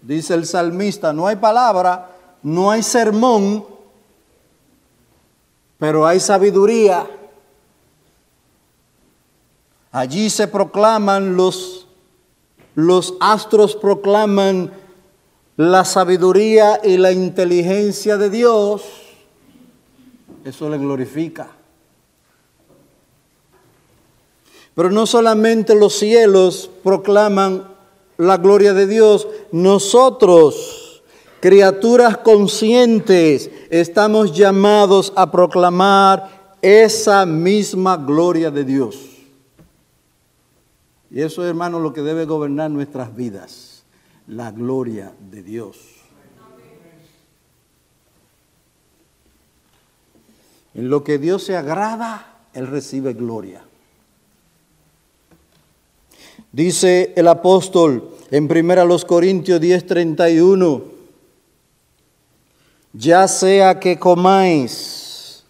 Dice 0.00 0.34
el 0.34 0.46
salmista, 0.46 1.12
no 1.12 1.26
hay 1.26 1.36
palabra, 1.36 2.13
no 2.44 2.70
hay 2.70 2.82
sermón, 2.82 3.64
pero 5.78 6.06
hay 6.06 6.20
sabiduría. 6.20 7.10
Allí 9.90 10.28
se 10.28 10.46
proclaman 10.46 11.36
los, 11.36 11.88
los 12.74 13.14
astros 13.18 13.74
proclaman 13.74 14.72
la 15.56 15.84
sabiduría 15.84 16.80
y 16.84 16.98
la 16.98 17.12
inteligencia 17.12 18.16
de 18.18 18.28
Dios, 18.28 18.82
eso 20.44 20.68
le 20.68 20.78
glorifica. 20.78 21.48
Pero 24.74 24.90
no 24.90 25.06
solamente 25.06 25.74
los 25.74 25.94
cielos 25.94 26.68
proclaman 26.82 27.68
la 28.18 28.36
gloria 28.36 28.74
de 28.74 28.86
Dios, 28.86 29.28
nosotros, 29.52 30.83
criaturas 31.44 32.16
conscientes, 32.16 33.50
estamos 33.68 34.32
llamados 34.32 35.12
a 35.14 35.30
proclamar 35.30 36.56
esa 36.62 37.26
misma 37.26 37.98
gloria 37.98 38.50
de 38.50 38.64
Dios. 38.64 39.10
Y 41.10 41.20
eso, 41.20 41.46
hermano, 41.46 41.80
lo 41.80 41.92
que 41.92 42.00
debe 42.00 42.24
gobernar 42.24 42.70
nuestras 42.70 43.14
vidas, 43.14 43.84
la 44.26 44.52
gloria 44.52 45.12
de 45.30 45.42
Dios. 45.42 45.76
En 50.72 50.88
lo 50.88 51.04
que 51.04 51.18
Dios 51.18 51.44
se 51.44 51.58
agrada, 51.58 52.38
Él 52.54 52.68
recibe 52.68 53.12
gloria. 53.12 53.62
Dice 56.52 57.12
el 57.16 57.28
apóstol 57.28 58.08
en 58.30 58.48
1 58.48 59.06
Corintios 59.06 59.60
10:31, 59.60 60.93
ya 62.94 63.26
sea 63.26 63.78
que 63.80 63.98
comáis, 63.98 65.44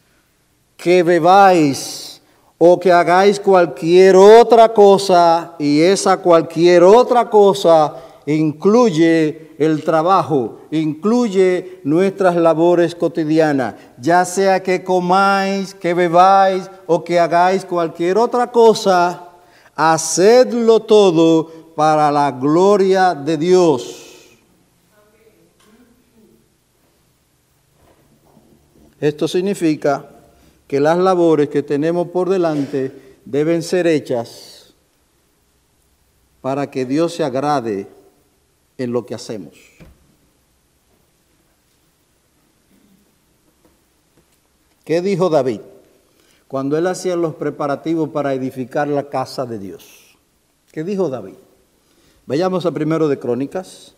que 0.77 1.03
bebáis 1.03 2.23
o 2.57 2.81
que 2.81 2.91
hagáis 2.91 3.39
cualquier 3.39 4.17
otra 4.17 4.73
cosa, 4.73 5.55
y 5.59 5.83
esa 5.83 6.17
cualquier 6.17 6.83
otra 6.83 7.29
cosa 7.29 7.97
incluye 8.27 9.55
el 9.59 9.85
trabajo, 9.85 10.61
incluye 10.71 11.81
nuestras 11.85 12.35
labores 12.37 12.95
cotidianas, 12.95 13.75
ya 13.99 14.25
sea 14.25 14.63
que 14.63 14.83
comáis, 14.83 15.75
que 15.75 15.93
bebáis 15.93 16.71
o 16.87 17.05
que 17.05 17.21
hagáis 17.21 17.67
cualquier 17.67 18.17
otra 18.17 18.51
cosa, 18.51 19.29
hacedlo 19.77 20.81
todo 20.81 21.51
para 21.77 22.11
la 22.11 22.31
gloria 22.31 23.15
de 23.15 23.37
Dios. 23.37 24.04
Esto 29.05 29.29
significa 29.29 30.09
que 30.67 30.81
las 30.81 30.99
labores 30.99 31.49
que 31.49 31.63
tenemos 31.63 32.09
por 32.09 32.31
delante 32.31 32.93
deben 33.25 33.63
ser 33.63 33.87
hechas 33.87 34.75
para 36.41 36.71
que 36.71 36.85
Dios 36.85 37.15
se 37.15 37.25
agrade 37.25 37.87
en 38.79 38.93
lo 38.93 39.05
que 39.05 39.15
hacemos. 39.15 39.55
¿Qué 44.85 45.01
dijo 45.01 45.29
David? 45.31 45.61
cuando 46.55 46.79
él 46.79 46.87
hacía 46.87 47.17
los 47.17 47.35
preparativos 47.35 48.11
para 48.11 48.33
edificar 48.33 48.87
la 48.87 49.09
casa 49.09 49.45
de 49.45 49.59
Dios. 49.59 50.17
¿Qué 50.71 50.85
dijo 50.85 51.09
David? 51.09 51.35
Vayamos 52.27 52.65
a 52.65 52.71
primero 52.71 53.09
de 53.09 53.19
Crónicas. 53.19 53.97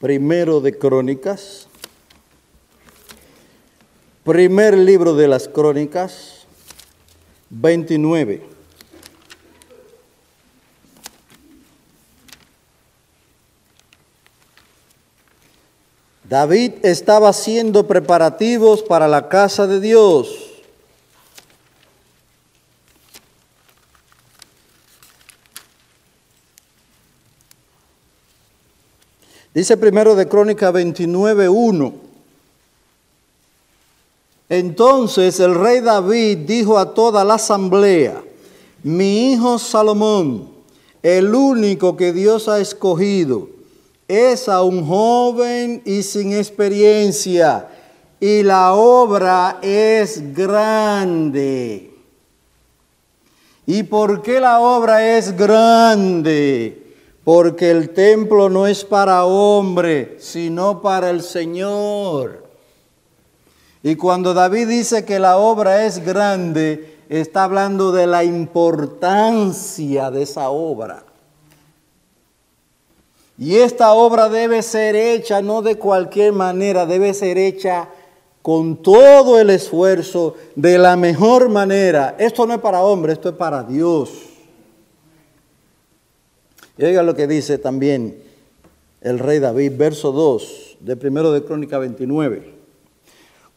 Primero 0.00 0.60
de 0.60 0.76
Crónicas. 0.76 1.69
Primer 4.24 4.76
libro 4.76 5.14
de 5.14 5.28
las 5.28 5.48
Crónicas, 5.48 6.46
29. 7.48 8.42
David 16.28 16.72
estaba 16.82 17.30
haciendo 17.30 17.86
preparativos 17.86 18.82
para 18.82 19.08
la 19.08 19.30
casa 19.30 19.66
de 19.66 19.80
Dios. 19.80 20.50
Dice 29.54 29.78
primero 29.78 30.14
de 30.14 30.28
Crónica 30.28 30.70
29.1. 30.70 32.09
Entonces 34.50 35.38
el 35.38 35.54
rey 35.54 35.80
David 35.80 36.38
dijo 36.38 36.76
a 36.76 36.92
toda 36.92 37.24
la 37.24 37.34
asamblea, 37.34 38.20
mi 38.82 39.32
hijo 39.32 39.60
Salomón, 39.60 40.48
el 41.04 41.32
único 41.32 41.96
que 41.96 42.12
Dios 42.12 42.48
ha 42.48 42.58
escogido, 42.58 43.48
es 44.08 44.48
a 44.48 44.62
un 44.62 44.84
joven 44.84 45.82
y 45.84 46.02
sin 46.02 46.32
experiencia, 46.32 47.68
y 48.18 48.42
la 48.42 48.74
obra 48.74 49.60
es 49.62 50.34
grande. 50.34 51.94
¿Y 53.66 53.84
por 53.84 54.20
qué 54.20 54.40
la 54.40 54.58
obra 54.58 55.16
es 55.16 55.36
grande? 55.36 56.92
Porque 57.22 57.70
el 57.70 57.90
templo 57.90 58.48
no 58.48 58.66
es 58.66 58.84
para 58.84 59.24
hombre, 59.26 60.16
sino 60.18 60.82
para 60.82 61.10
el 61.10 61.22
Señor. 61.22 62.49
Y 63.82 63.96
cuando 63.96 64.34
David 64.34 64.68
dice 64.68 65.04
que 65.04 65.18
la 65.18 65.38
obra 65.38 65.86
es 65.86 66.04
grande, 66.04 66.98
está 67.08 67.44
hablando 67.44 67.92
de 67.92 68.06
la 68.06 68.24
importancia 68.24 70.10
de 70.10 70.22
esa 70.22 70.50
obra. 70.50 71.04
Y 73.38 73.56
esta 73.56 73.94
obra 73.94 74.28
debe 74.28 74.62
ser 74.62 74.94
hecha 74.94 75.40
no 75.40 75.62
de 75.62 75.76
cualquier 75.76 76.34
manera, 76.34 76.84
debe 76.84 77.14
ser 77.14 77.38
hecha 77.38 77.88
con 78.42 78.82
todo 78.82 79.38
el 79.40 79.48
esfuerzo, 79.48 80.36
de 80.54 80.76
la 80.76 80.96
mejor 80.96 81.48
manera. 81.48 82.16
Esto 82.18 82.46
no 82.46 82.54
es 82.54 82.60
para 82.60 82.82
hombre, 82.82 83.14
esto 83.14 83.30
es 83.30 83.34
para 83.34 83.62
Dios. 83.62 84.10
Y 86.76 86.84
oiga 86.84 87.02
lo 87.02 87.14
que 87.14 87.26
dice 87.26 87.56
también 87.56 88.22
el 89.00 89.18
rey 89.18 89.38
David, 89.38 89.72
verso 89.74 90.12
2 90.12 90.76
de 90.80 90.96
primero 90.96 91.32
de 91.32 91.42
Crónica 91.42 91.78
29. 91.78 92.59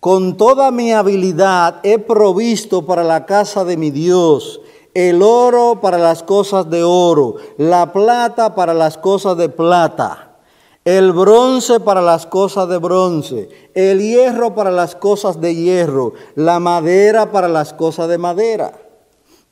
Con 0.04 0.36
toda 0.36 0.70
mi 0.72 0.92
habilidad 0.92 1.80
he 1.82 1.98
provisto 1.98 2.86
para 2.86 3.06
la 3.06 3.26
casa 3.26 3.64
de 3.64 3.78
mi 3.78 3.90
Dios 3.90 4.60
el 4.94 5.22
oro 5.22 5.80
para 5.80 5.98
las 5.98 6.24
cosas 6.24 6.70
de 6.70 6.84
oro, 6.84 7.36
la 7.56 7.94
plata 7.94 8.54
para 8.54 8.74
las 8.74 8.98
cosas 8.98 9.38
de 9.38 9.48
plata, 9.48 10.36
el 10.84 11.14
bronce 11.14 11.80
para 11.80 12.02
las 12.02 12.26
cosas 12.26 12.68
de 12.68 12.80
bronce, 12.80 13.48
el 13.74 14.02
hierro 14.02 14.54
para 14.54 14.72
las 14.72 14.94
cosas 14.94 15.40
de 15.40 15.56
hierro, 15.56 16.12
la 16.36 16.60
madera 16.60 17.32
para 17.32 17.48
las 17.48 17.72
cosas 17.72 18.10
de 18.10 18.18
madera, 18.18 18.74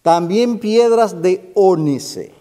también 0.02 0.60
piedras 0.60 1.22
de 1.22 1.50
ónice, 1.56 2.34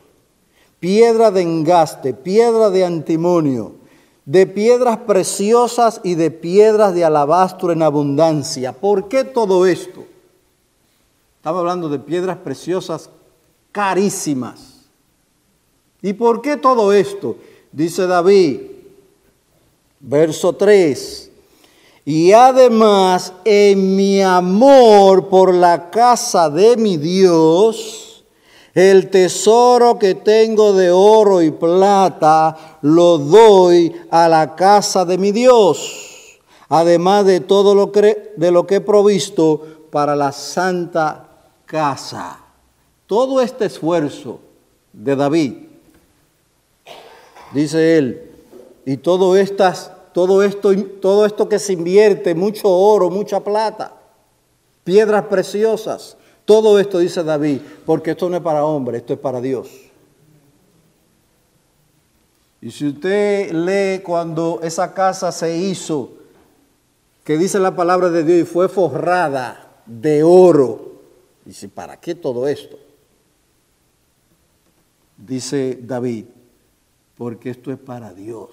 piedra 0.80 1.30
de 1.30 1.42
engaste, 1.42 2.12
piedra 2.12 2.70
de 2.70 2.84
antimonio, 2.84 3.74
de 4.30 4.46
piedras 4.46 4.96
preciosas 4.98 6.00
y 6.04 6.14
de 6.14 6.30
piedras 6.30 6.94
de 6.94 7.04
alabastro 7.04 7.72
en 7.72 7.82
abundancia. 7.82 8.72
¿Por 8.72 9.08
qué 9.08 9.24
todo 9.24 9.66
esto? 9.66 10.04
Estaba 11.38 11.58
hablando 11.58 11.88
de 11.88 11.98
piedras 11.98 12.36
preciosas 12.36 13.10
carísimas. 13.72 14.84
¿Y 16.00 16.12
por 16.12 16.42
qué 16.42 16.56
todo 16.56 16.92
esto? 16.92 17.38
Dice 17.72 18.06
David, 18.06 18.60
verso 19.98 20.52
3. 20.52 21.32
Y 22.04 22.30
además 22.30 23.32
en 23.44 23.96
mi 23.96 24.22
amor 24.22 25.28
por 25.28 25.52
la 25.52 25.90
casa 25.90 26.48
de 26.48 26.76
mi 26.76 26.98
Dios, 26.98 28.09
el 28.74 29.11
tesoro 29.11 29.98
que 29.98 30.14
tengo 30.14 30.72
de 30.72 30.90
oro 30.90 31.42
y 31.42 31.50
plata 31.50 32.78
lo 32.83 33.18
doy 33.18 33.94
a 34.11 34.28
la 34.28 34.54
casa 34.54 35.04
de 35.04 35.18
mi 35.18 35.33
Dios, 35.33 36.38
además 36.68 37.26
de 37.26 37.40
todo 37.40 37.74
lo 37.74 37.90
que, 37.90 38.33
de 38.37 38.50
lo 38.50 38.66
que 38.66 38.76
he 38.76 38.80
provisto 38.80 39.62
para 39.90 40.14
la 40.14 40.33
santa 40.33 41.28
casa. 41.66 42.38
Todo 43.06 43.40
este 43.40 43.64
esfuerzo 43.64 44.38
de 44.92 45.16
David, 45.16 45.54
dice 47.52 47.98
él, 47.98 48.30
y 48.87 48.96
todo, 48.96 49.37
estas, 49.37 49.90
todo, 50.12 50.42
esto, 50.42 50.72
todo 51.00 51.26
esto 51.26 51.48
que 51.48 51.59
se 51.59 51.72
invierte, 51.72 52.35
mucho 52.35 52.68
oro, 52.68 53.11
mucha 53.11 53.40
plata, 53.40 53.94
piedras 54.85 55.24
preciosas, 55.24 56.16
todo 56.50 56.80
esto 56.80 56.98
dice 56.98 57.22
David, 57.22 57.60
porque 57.86 58.10
esto 58.10 58.28
no 58.28 58.34
es 58.34 58.42
para 58.42 58.64
hombre, 58.64 58.98
esto 58.98 59.12
es 59.12 59.20
para 59.20 59.40
Dios. 59.40 59.70
Y 62.60 62.72
si 62.72 62.88
usted 62.88 63.52
lee 63.52 64.02
cuando 64.02 64.58
esa 64.60 64.92
casa 64.92 65.30
se 65.30 65.56
hizo, 65.56 66.10
que 67.22 67.38
dice 67.38 67.60
la 67.60 67.76
palabra 67.76 68.10
de 68.10 68.24
Dios 68.24 68.40
y 68.40 68.52
fue 68.52 68.68
forrada 68.68 69.80
de 69.86 70.24
oro, 70.24 70.90
Dice, 71.44 71.68
¿para 71.68 71.98
qué 71.98 72.16
todo 72.16 72.48
esto? 72.48 72.78
Dice 75.16 75.78
David, 75.80 76.24
porque 77.16 77.50
esto 77.50 77.70
es 77.70 77.78
para 77.78 78.12
Dios. 78.12 78.50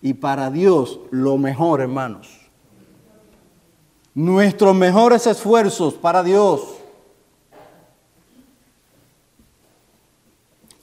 Y 0.00 0.14
para 0.14 0.48
Dios 0.48 1.00
lo 1.10 1.38
mejor, 1.38 1.80
hermanos. 1.80 2.37
Nuestros 4.18 4.74
mejores 4.74 5.28
esfuerzos 5.28 5.94
para 5.94 6.24
Dios. 6.24 6.62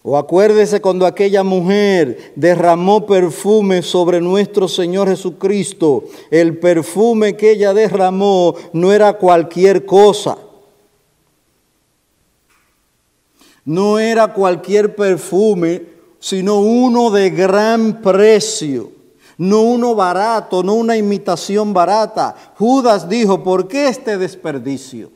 O 0.04 0.16
acuérdese 0.16 0.80
cuando 0.80 1.06
aquella 1.06 1.44
mujer 1.44 2.32
derramó 2.38 3.06
perfume 3.06 3.82
sobre 3.82 4.22
nuestro 4.22 4.70
Señor 4.70 5.10
Jesucristo. 5.10 6.06
El 6.32 6.60
perfume 6.60 7.36
que 7.36 7.52
ella 7.52 7.74
derramó 7.74 8.56
no 8.72 8.94
era 8.94 9.12
cualquier 9.18 9.86
cosa. 9.86 10.38
No 13.66 14.00
era 14.00 14.32
cualquier 14.32 14.96
perfume, 14.96 15.82
sino 16.22 16.62
uno 16.62 17.12
de 17.12 17.32
gran 17.32 18.02
precio. 18.02 18.95
No 19.38 19.62
uno 19.62 19.96
barato, 19.96 20.64
no 20.64 20.76
una 20.76 20.96
imitación 20.96 21.74
barata. 21.74 22.36
Judas 22.58 23.10
dijo, 23.10 23.44
¿por 23.44 23.68
qué 23.68 23.90
este 23.90 24.18
desperdicio? 24.18 25.12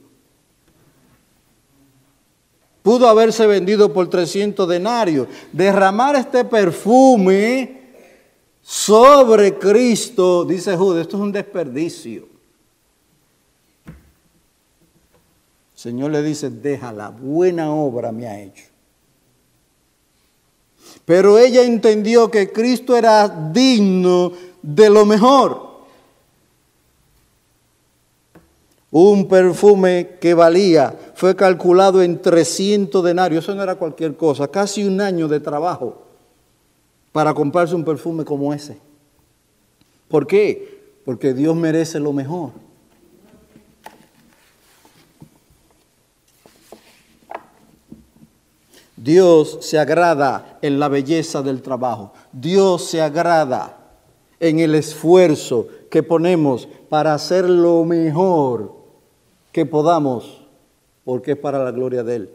Pudo 2.82 3.08
haberse 3.08 3.46
vendido 3.46 3.94
por 3.94 4.10
300 4.10 4.68
denarios. 4.68 5.28
Derramar 5.52 6.16
este 6.16 6.44
perfume 6.46 7.80
sobre 8.62 9.58
Cristo, 9.58 10.46
dice 10.46 10.76
Judas, 10.76 11.02
esto 11.02 11.18
es 11.18 11.24
un 11.24 11.32
desperdicio. 11.32 12.28
El 13.86 13.94
Señor 15.76 16.12
le 16.12 16.22
dice, 16.22 16.50
déjala, 16.50 17.10
buena 17.10 17.72
obra 17.72 18.12
me 18.12 18.28
ha 18.28 18.42
hecho. 18.42 18.69
Pero 21.10 21.40
ella 21.40 21.64
entendió 21.64 22.30
que 22.30 22.52
Cristo 22.52 22.96
era 22.96 23.28
digno 23.28 24.32
de 24.62 24.92
lo 24.92 25.08
mejor. 25.08 25.60
Un 28.92 29.28
perfume 29.28 30.18
que 30.22 30.36
valía, 30.36 30.96
fue 31.16 31.36
calculado 31.36 32.04
en 32.04 32.22
300 32.22 33.04
denarios, 33.04 33.44
eso 33.44 33.56
no 33.56 33.64
era 33.64 33.74
cualquier 33.74 34.18
cosa, 34.18 34.50
casi 34.50 34.84
un 34.84 35.02
año 35.02 35.28
de 35.28 35.40
trabajo 35.40 35.98
para 37.12 37.34
comprarse 37.34 37.74
un 37.74 37.84
perfume 37.84 38.24
como 38.24 38.54
ese. 38.54 38.78
¿Por 40.10 40.28
qué? 40.28 40.80
Porque 41.06 41.34
Dios 41.34 41.56
merece 41.56 42.00
lo 42.00 42.14
mejor. 42.14 42.52
Dios 49.02 49.60
se 49.62 49.80
agrada 49.80 50.60
en 50.62 50.78
la 50.78 50.90
belleza 50.90 51.42
del 51.42 51.62
trabajo. 51.62 52.12
Dios 52.34 52.84
se 52.84 53.02
agrada 53.02 53.78
en 54.42 54.60
el 54.60 54.76
esfuerzo 54.76 55.68
que 55.90 56.04
ponemos 56.04 56.68
para 56.90 57.14
hacer 57.14 57.50
lo 57.50 57.86
mejor 57.86 58.74
que 59.54 59.66
podamos, 59.66 60.42
porque 61.06 61.32
es 61.32 61.38
para 61.38 61.64
la 61.64 61.72
gloria 61.72 62.04
de 62.04 62.16
Él. 62.16 62.30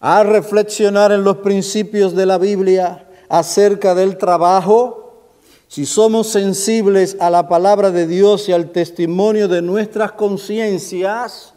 A 0.00 0.24
reflexionar 0.24 1.12
en 1.12 1.22
los 1.22 1.38
principios 1.38 2.16
de 2.16 2.26
la 2.26 2.38
Biblia 2.38 3.08
acerca 3.28 3.94
del 3.94 4.18
trabajo, 4.18 5.22
si 5.68 5.86
somos 5.86 6.26
sensibles 6.28 7.16
a 7.20 7.30
la 7.30 7.48
palabra 7.48 7.92
de 7.92 8.08
Dios 8.08 8.48
y 8.48 8.52
al 8.52 8.70
testimonio 8.70 9.46
de 9.46 9.62
nuestras 9.62 10.12
conciencias, 10.12 11.54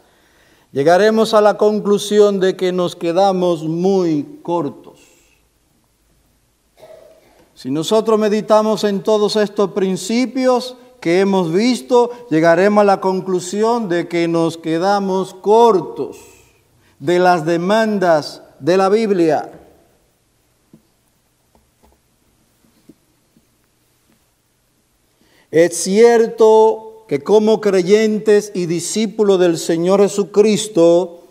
llegaremos 0.72 1.34
a 1.34 1.40
la 1.40 1.56
conclusión 1.56 2.40
de 2.40 2.56
que 2.56 2.72
nos 2.72 2.96
quedamos 2.96 3.62
muy 3.62 4.40
cortos. 4.42 4.98
Si 7.54 7.70
nosotros 7.70 8.18
meditamos 8.18 8.82
en 8.82 9.02
todos 9.02 9.36
estos 9.36 9.70
principios, 9.70 10.76
que 11.02 11.18
hemos 11.18 11.52
visto, 11.52 12.12
llegaremos 12.30 12.82
a 12.82 12.84
la 12.84 13.00
conclusión 13.00 13.88
de 13.88 14.06
que 14.06 14.28
nos 14.28 14.56
quedamos 14.56 15.34
cortos 15.34 16.16
de 17.00 17.18
las 17.18 17.44
demandas 17.44 18.40
de 18.60 18.76
la 18.76 18.88
Biblia. 18.88 19.50
Es 25.50 25.76
cierto 25.76 26.91
que 27.12 27.22
como 27.22 27.60
creyentes 27.60 28.52
y 28.54 28.64
discípulos 28.64 29.38
del 29.38 29.58
Señor 29.58 30.00
Jesucristo, 30.00 31.24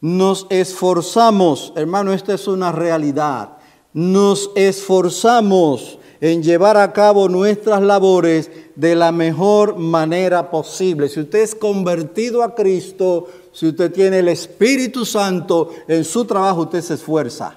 nos 0.00 0.48
esforzamos, 0.50 1.72
hermano, 1.76 2.12
esta 2.12 2.34
es 2.34 2.48
una 2.48 2.72
realidad, 2.72 3.58
nos 3.92 4.50
esforzamos 4.56 6.00
en 6.20 6.42
llevar 6.42 6.76
a 6.76 6.92
cabo 6.92 7.28
nuestras 7.28 7.80
labores 7.82 8.50
de 8.74 8.96
la 8.96 9.12
mejor 9.12 9.76
manera 9.76 10.50
posible. 10.50 11.08
Si 11.08 11.20
usted 11.20 11.38
es 11.38 11.54
convertido 11.54 12.42
a 12.42 12.56
Cristo, 12.56 13.28
si 13.52 13.68
usted 13.68 13.92
tiene 13.92 14.18
el 14.18 14.28
Espíritu 14.28 15.04
Santo 15.04 15.70
en 15.86 16.04
su 16.04 16.24
trabajo, 16.24 16.62
usted 16.62 16.80
se 16.80 16.94
esfuerza. 16.94 17.54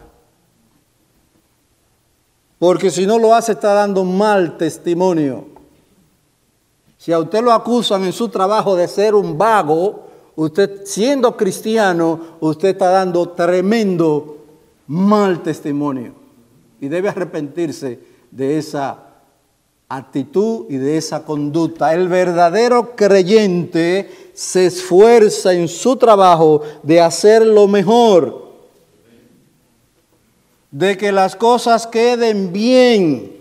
Porque 2.59 2.91
si 2.91 3.07
no 3.07 3.17
lo 3.17 3.33
hace, 3.33 3.53
está 3.53 3.73
dando 3.73 4.03
mal 4.03 4.55
testimonio. 4.55 5.54
Si 6.97 7.11
a 7.11 7.19
usted 7.19 7.43
lo 7.43 7.51
acusan 7.51 8.03
en 8.05 8.13
su 8.13 8.29
trabajo 8.29 8.75
de 8.75 8.87
ser 8.87 9.15
un 9.15 9.37
vago, 9.37 10.07
usted 10.35 10.85
siendo 10.85 11.35
cristiano, 11.35 12.19
usted 12.39 12.69
está 12.69 12.89
dando 12.89 13.29
tremendo 13.29 14.37
mal 14.87 15.43
testimonio. 15.43 16.13
Y 16.79 16.87
debe 16.87 17.09
arrepentirse 17.09 17.99
de 18.31 18.57
esa 18.57 19.05
actitud 19.87 20.65
y 20.69 20.77
de 20.77 20.97
esa 20.97 21.23
conducta. 21.23 21.93
El 21.93 22.07
verdadero 22.07 22.95
creyente 22.95 24.31
se 24.33 24.67
esfuerza 24.67 25.53
en 25.53 25.67
su 25.67 25.95
trabajo 25.95 26.61
de 26.83 27.01
hacer 27.01 27.45
lo 27.45 27.67
mejor, 27.67 28.45
de 30.71 30.97
que 30.97 31.11
las 31.11 31.35
cosas 31.35 31.87
queden 31.87 32.51
bien. 32.51 33.33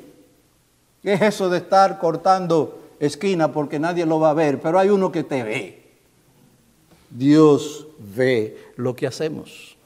¿Qué 1.03 1.15
es 1.15 1.23
eso 1.23 1.51
de 1.51 1.59
estar 1.59 1.99
cortando 1.99 2.84
esquina 3.07 3.53
porque 3.53 3.79
nadie 3.79 4.07
lo 4.07 4.21
va 4.21 4.31
a 4.31 4.35
ver? 4.35 4.61
Pero 4.61 4.79
hay 4.79 4.89
uno 4.89 5.13
que 5.13 5.25
te 5.25 5.43
ve. 5.43 5.83
Dios 7.11 7.87
ve 7.99 8.59
lo 8.77 8.97
que 8.97 9.07
hacemos. 9.07 9.77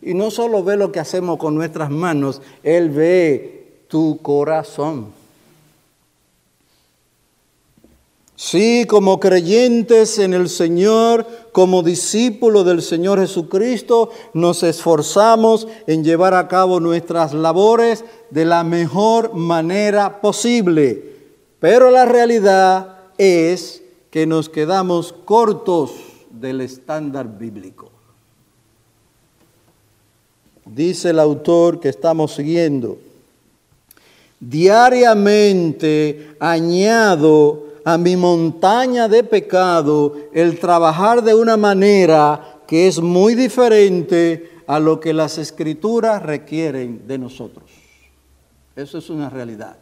Y 0.00 0.14
no 0.14 0.30
solo 0.30 0.64
ve 0.64 0.76
lo 0.76 0.90
que 0.90 1.00
hacemos 1.00 1.38
con 1.38 1.54
nuestras 1.54 1.90
manos, 1.90 2.40
Él 2.62 2.90
ve 2.90 3.84
tu 3.88 4.18
corazón. 4.22 5.12
Sí, 8.34 8.86
como 8.88 9.20
creyentes 9.20 10.18
en 10.18 10.34
el 10.34 10.48
Señor, 10.48 11.24
como 11.52 11.84
discípulos 11.84 12.66
del 12.66 12.82
Señor 12.82 13.20
Jesucristo, 13.20 14.10
nos 14.34 14.64
esforzamos 14.64 15.68
en 15.86 16.02
llevar 16.02 16.34
a 16.34 16.48
cabo 16.48 16.80
nuestras 16.80 17.34
labores 17.34 18.04
de 18.30 18.44
la 18.44 18.64
mejor 18.64 19.34
manera 19.34 20.20
posible. 20.20 21.11
Pero 21.62 21.92
la 21.92 22.04
realidad 22.06 22.96
es 23.16 23.84
que 24.10 24.26
nos 24.26 24.48
quedamos 24.48 25.12
cortos 25.12 25.92
del 26.28 26.60
estándar 26.60 27.38
bíblico. 27.38 27.88
Dice 30.66 31.10
el 31.10 31.20
autor 31.20 31.78
que 31.78 31.88
estamos 31.88 32.34
siguiendo 32.34 32.98
diariamente 34.40 36.34
añado 36.40 37.66
a 37.84 37.96
mi 37.96 38.16
montaña 38.16 39.06
de 39.06 39.22
pecado 39.22 40.16
el 40.32 40.58
trabajar 40.58 41.22
de 41.22 41.32
una 41.32 41.56
manera 41.56 42.58
que 42.66 42.88
es 42.88 43.00
muy 43.00 43.36
diferente 43.36 44.50
a 44.66 44.80
lo 44.80 44.98
que 44.98 45.12
las 45.12 45.38
escrituras 45.38 46.24
requieren 46.24 47.06
de 47.06 47.18
nosotros. 47.18 47.70
Eso 48.74 48.98
es 48.98 49.08
una 49.10 49.30
realidad. 49.30 49.76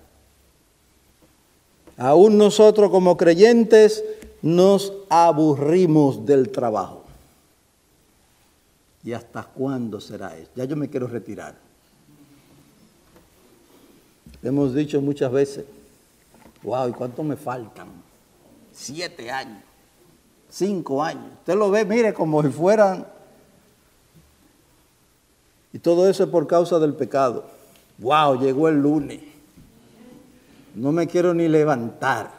Aún 2.00 2.38
nosotros 2.38 2.90
como 2.90 3.18
creyentes 3.18 4.02
nos 4.40 4.90
aburrimos 5.10 6.24
del 6.24 6.50
trabajo. 6.50 7.04
¿Y 9.04 9.12
hasta 9.12 9.42
cuándo 9.42 10.00
será 10.00 10.34
eso? 10.34 10.50
Ya 10.56 10.64
yo 10.64 10.76
me 10.76 10.88
quiero 10.88 11.06
retirar. 11.06 11.56
Hemos 14.42 14.74
dicho 14.74 14.98
muchas 15.02 15.30
veces, 15.30 15.66
wow, 16.62 16.88
¿y 16.88 16.92
cuánto 16.92 17.22
me 17.22 17.36
faltan? 17.36 17.88
Siete 18.72 19.30
años, 19.30 19.62
cinco 20.48 21.02
años. 21.02 21.26
Usted 21.40 21.54
lo 21.54 21.70
ve, 21.70 21.84
mire, 21.84 22.14
como 22.14 22.42
si 22.42 22.48
fueran... 22.48 23.06
Y 25.74 25.78
todo 25.78 26.08
eso 26.08 26.24
es 26.24 26.30
por 26.30 26.46
causa 26.46 26.78
del 26.78 26.94
pecado. 26.94 27.44
Wow, 27.98 28.40
llegó 28.40 28.70
el 28.70 28.76
lunes. 28.76 29.29
No 30.74 30.92
me 30.92 31.06
quiero 31.06 31.34
ni 31.34 31.48
levantar. 31.48 32.30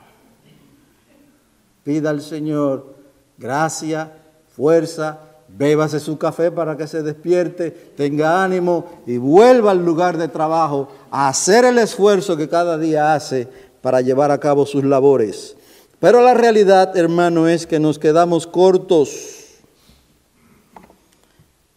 Pida 1.83 2.09
al 2.09 2.21
Señor 2.21 2.95
gracia, 3.37 4.11
fuerza, 4.55 5.19
bébase 5.47 5.99
su 5.99 6.17
café 6.17 6.51
para 6.51 6.77
que 6.77 6.87
se 6.87 7.01
despierte, 7.01 7.71
tenga 7.71 8.43
ánimo 8.43 9.01
y 9.05 9.17
vuelva 9.17 9.71
al 9.71 9.83
lugar 9.83 10.17
de 10.17 10.27
trabajo 10.27 10.89
a 11.09 11.27
hacer 11.27 11.65
el 11.65 11.77
esfuerzo 11.79 12.37
que 12.37 12.47
cada 12.47 12.77
día 12.77 13.13
hace 13.13 13.47
para 13.81 14.01
llevar 14.01 14.31
a 14.31 14.39
cabo 14.39 14.65
sus 14.65 14.83
labores. 14.83 15.55
Pero 15.99 16.21
la 16.21 16.33
realidad, 16.33 16.95
hermano, 16.97 17.47
es 17.47 17.67
que 17.67 17.79
nos 17.79 17.99
quedamos 17.99 18.47
cortos 18.47 19.59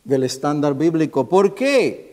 del 0.05 0.23
estándar 0.23 0.75
bíblico. 0.75 1.29
¿Por 1.29 1.55
qué? 1.55 2.04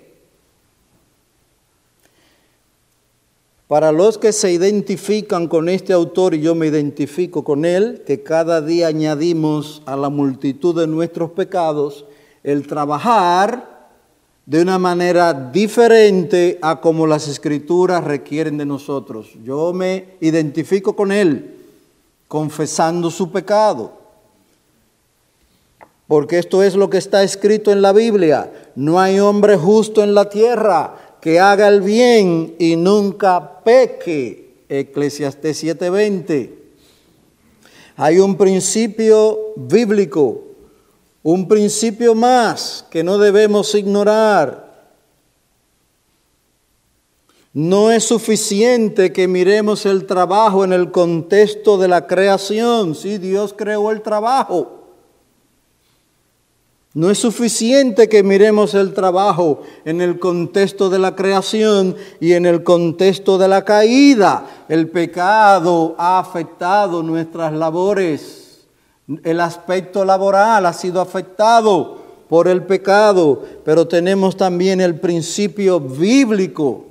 Para 3.72 3.94
los 3.94 4.18
que 4.18 4.34
se 4.34 4.52
identifican 4.52 5.48
con 5.48 5.70
este 5.70 5.94
autor, 5.94 6.34
y 6.34 6.42
yo 6.42 6.56
me 6.56 6.68
identifico 6.68 7.46
con 7.46 7.64
él, 7.64 8.04
que 8.06 8.22
cada 8.22 8.60
día 8.60 8.88
añadimos 8.88 9.82
a 9.86 9.96
la 9.96 10.10
multitud 10.10 10.78
de 10.78 10.88
nuestros 10.88 11.32
pecados 11.32 12.04
el 12.44 12.68
trabajar 12.68 13.88
de 14.46 14.62
una 14.62 14.78
manera 14.78 15.34
diferente 15.34 16.60
a 16.62 16.82
como 16.82 17.08
las 17.08 17.30
escrituras 17.30 18.04
requieren 18.04 18.58
de 18.58 18.66
nosotros. 18.66 19.30
Yo 19.42 19.72
me 19.72 20.18
identifico 20.20 20.94
con 20.94 21.14
él, 21.14 21.56
confesando 22.28 23.10
su 23.10 23.32
pecado. 23.32 23.94
Porque 26.08 26.40
esto 26.40 26.62
es 26.62 26.76
lo 26.76 26.90
que 26.90 26.98
está 26.98 27.24
escrito 27.24 27.72
en 27.72 27.82
la 27.82 27.94
Biblia. 27.94 28.52
No 28.76 29.00
hay 29.00 29.22
hombre 29.22 29.56
justo 29.56 30.04
en 30.04 30.14
la 30.14 30.28
tierra 30.28 31.11
que 31.22 31.40
haga 31.40 31.68
el 31.68 31.82
bien 31.82 32.56
y 32.58 32.76
nunca 32.76 33.64
peque. 33.64 34.66
Eclesiastés 34.68 35.64
7:20. 35.64 36.58
Hay 37.96 38.20
un 38.20 38.36
principio 38.36 39.54
bíblico, 39.56 40.42
un 41.24 41.48
principio 41.48 42.16
más 42.16 42.86
que 42.90 43.04
no 43.04 43.18
debemos 43.18 43.76
ignorar. 43.76 44.72
No 47.54 47.92
es 47.92 48.06
suficiente 48.06 49.12
que 49.12 49.28
miremos 49.28 49.86
el 49.86 50.08
trabajo 50.08 50.64
en 50.64 50.72
el 50.72 50.90
contexto 50.90 51.78
de 51.78 51.90
la 51.90 52.08
creación. 52.08 52.96
Sí, 52.96 53.18
Dios 53.18 53.54
creó 53.56 53.92
el 53.92 54.02
trabajo. 54.02 54.81
No 56.94 57.10
es 57.10 57.20
suficiente 57.20 58.10
que 58.10 58.22
miremos 58.22 58.74
el 58.74 58.94
trabajo 58.94 59.62
en 59.86 60.02
el 60.02 60.20
contexto 60.20 60.90
de 60.90 61.00
la 61.00 61.16
creación 61.16 61.96
y 62.20 62.34
en 62.34 62.46
el 62.46 62.64
contexto 62.64 63.38
de 63.38 63.48
la 63.48 63.64
caída. 63.64 64.66
El 64.68 64.90
pecado 64.90 65.96
ha 65.98 66.20
afectado 66.20 67.02
nuestras 67.02 67.54
labores. 67.54 68.68
El 69.24 69.40
aspecto 69.40 70.04
laboral 70.04 70.66
ha 70.66 70.74
sido 70.74 71.00
afectado 71.00 72.02
por 72.28 72.50
el 72.50 72.64
pecado, 72.64 73.42
pero 73.64 73.88
tenemos 73.88 74.36
también 74.36 74.82
el 74.82 75.00
principio 75.00 75.80
bíblico. 75.80 76.88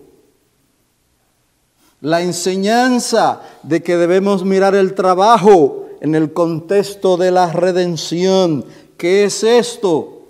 La 2.01 2.23
enseñanza 2.23 3.43
de 3.63 3.83
que 3.83 3.99
debemos 3.99 4.47
mirar 4.47 4.75
el 4.75 4.95
trabajo 4.95 5.89
en 6.01 6.15
el 6.15 6.33
contexto 6.33 7.19
de 7.19 7.31
la 7.31 7.53
redención 7.53 8.65
¿Qué 9.01 9.25
es 9.25 9.43
esto? 9.43 10.27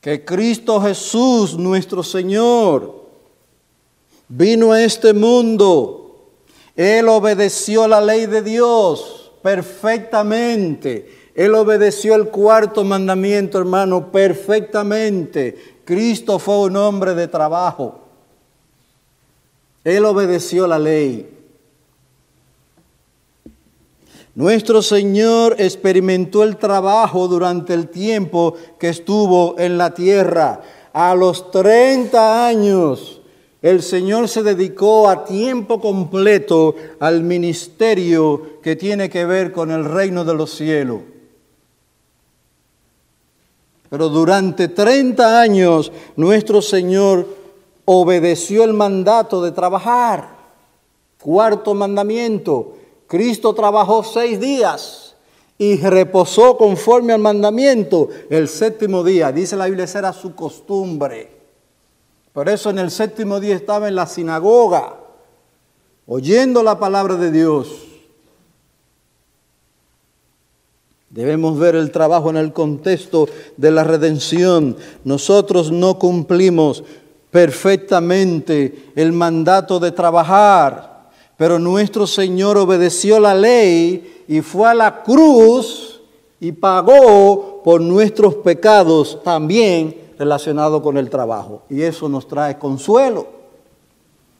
Que 0.00 0.24
Cristo 0.24 0.80
Jesús, 0.80 1.56
nuestro 1.56 2.02
Señor, 2.02 3.06
vino 4.26 4.72
a 4.72 4.82
este 4.82 5.12
mundo. 5.12 6.32
Él 6.74 7.08
obedeció 7.08 7.86
la 7.86 8.00
ley 8.00 8.26
de 8.26 8.42
Dios 8.42 9.30
perfectamente. 9.44 11.30
Él 11.36 11.54
obedeció 11.54 12.16
el 12.16 12.30
cuarto 12.30 12.82
mandamiento, 12.82 13.58
hermano, 13.58 14.10
perfectamente. 14.10 15.76
Cristo 15.84 16.40
fue 16.40 16.62
un 16.62 16.76
hombre 16.76 17.14
de 17.14 17.28
trabajo. 17.28 18.00
Él 19.84 20.04
obedeció 20.04 20.66
la 20.66 20.80
ley. 20.80 21.35
Nuestro 24.36 24.82
Señor 24.82 25.56
experimentó 25.58 26.42
el 26.42 26.58
trabajo 26.58 27.26
durante 27.26 27.72
el 27.72 27.88
tiempo 27.88 28.52
que 28.78 28.90
estuvo 28.90 29.58
en 29.58 29.78
la 29.78 29.94
tierra. 29.94 30.60
A 30.92 31.14
los 31.14 31.50
30 31.50 32.46
años, 32.46 33.22
el 33.62 33.82
Señor 33.82 34.28
se 34.28 34.42
dedicó 34.42 35.08
a 35.08 35.24
tiempo 35.24 35.80
completo 35.80 36.74
al 37.00 37.22
ministerio 37.22 38.60
que 38.60 38.76
tiene 38.76 39.08
que 39.08 39.24
ver 39.24 39.52
con 39.52 39.70
el 39.70 39.86
reino 39.86 40.22
de 40.22 40.34
los 40.34 40.50
cielos. 40.50 41.00
Pero 43.88 44.10
durante 44.10 44.68
30 44.68 45.40
años 45.40 45.90
nuestro 46.14 46.60
Señor 46.60 47.26
obedeció 47.86 48.64
el 48.64 48.74
mandato 48.74 49.42
de 49.42 49.52
trabajar. 49.52 50.36
Cuarto 51.22 51.72
mandamiento, 51.72 52.74
Cristo 53.06 53.54
trabajó 53.54 54.02
seis 54.02 54.40
días 54.40 55.14
y 55.58 55.76
reposó 55.78 56.56
conforme 56.56 57.12
al 57.12 57.20
mandamiento 57.20 58.08
el 58.28 58.48
séptimo 58.48 59.04
día. 59.04 59.32
Dice 59.32 59.56
la 59.56 59.66
Biblia, 59.66 59.84
esa 59.84 60.00
era 60.00 60.12
su 60.12 60.34
costumbre. 60.34 61.30
Por 62.32 62.48
eso 62.48 62.70
en 62.70 62.78
el 62.78 62.90
séptimo 62.90 63.40
día 63.40 63.54
estaba 63.54 63.88
en 63.88 63.94
la 63.94 64.06
sinagoga, 64.06 64.94
oyendo 66.06 66.62
la 66.62 66.78
palabra 66.78 67.16
de 67.16 67.30
Dios. 67.30 67.68
Debemos 71.08 71.58
ver 71.58 71.76
el 71.76 71.92
trabajo 71.92 72.28
en 72.28 72.36
el 72.36 72.52
contexto 72.52 73.26
de 73.56 73.70
la 73.70 73.84
redención. 73.84 74.76
Nosotros 75.04 75.70
no 75.72 75.98
cumplimos 75.98 76.84
perfectamente 77.30 78.90
el 78.94 79.12
mandato 79.12 79.80
de 79.80 79.92
trabajar 79.92 80.95
pero 81.36 81.58
nuestro 81.58 82.06
Señor 82.06 82.56
obedeció 82.56 83.20
la 83.20 83.34
ley 83.34 84.24
y 84.28 84.40
fue 84.40 84.68
a 84.68 84.74
la 84.74 85.02
cruz 85.02 86.00
y 86.40 86.52
pagó 86.52 87.62
por 87.62 87.80
nuestros 87.80 88.36
pecados 88.36 89.20
también 89.22 89.96
relacionado 90.18 90.82
con 90.82 90.96
el 90.96 91.10
trabajo. 91.10 91.62
Y 91.68 91.82
eso 91.82 92.08
nos 92.08 92.26
trae 92.26 92.58
consuelo. 92.58 93.26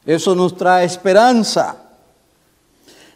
Eso 0.05 0.35
nos 0.35 0.57
trae 0.57 0.87
esperanza. 0.87 1.77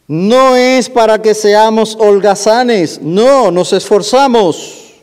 No 0.07 0.57
es 0.57 0.91
para 0.91 1.23
que 1.23 1.35
seamos 1.35 1.97
holgazanes, 2.01 3.01
no, 3.01 3.53
nos 3.53 3.73
esforzamos 3.73 4.95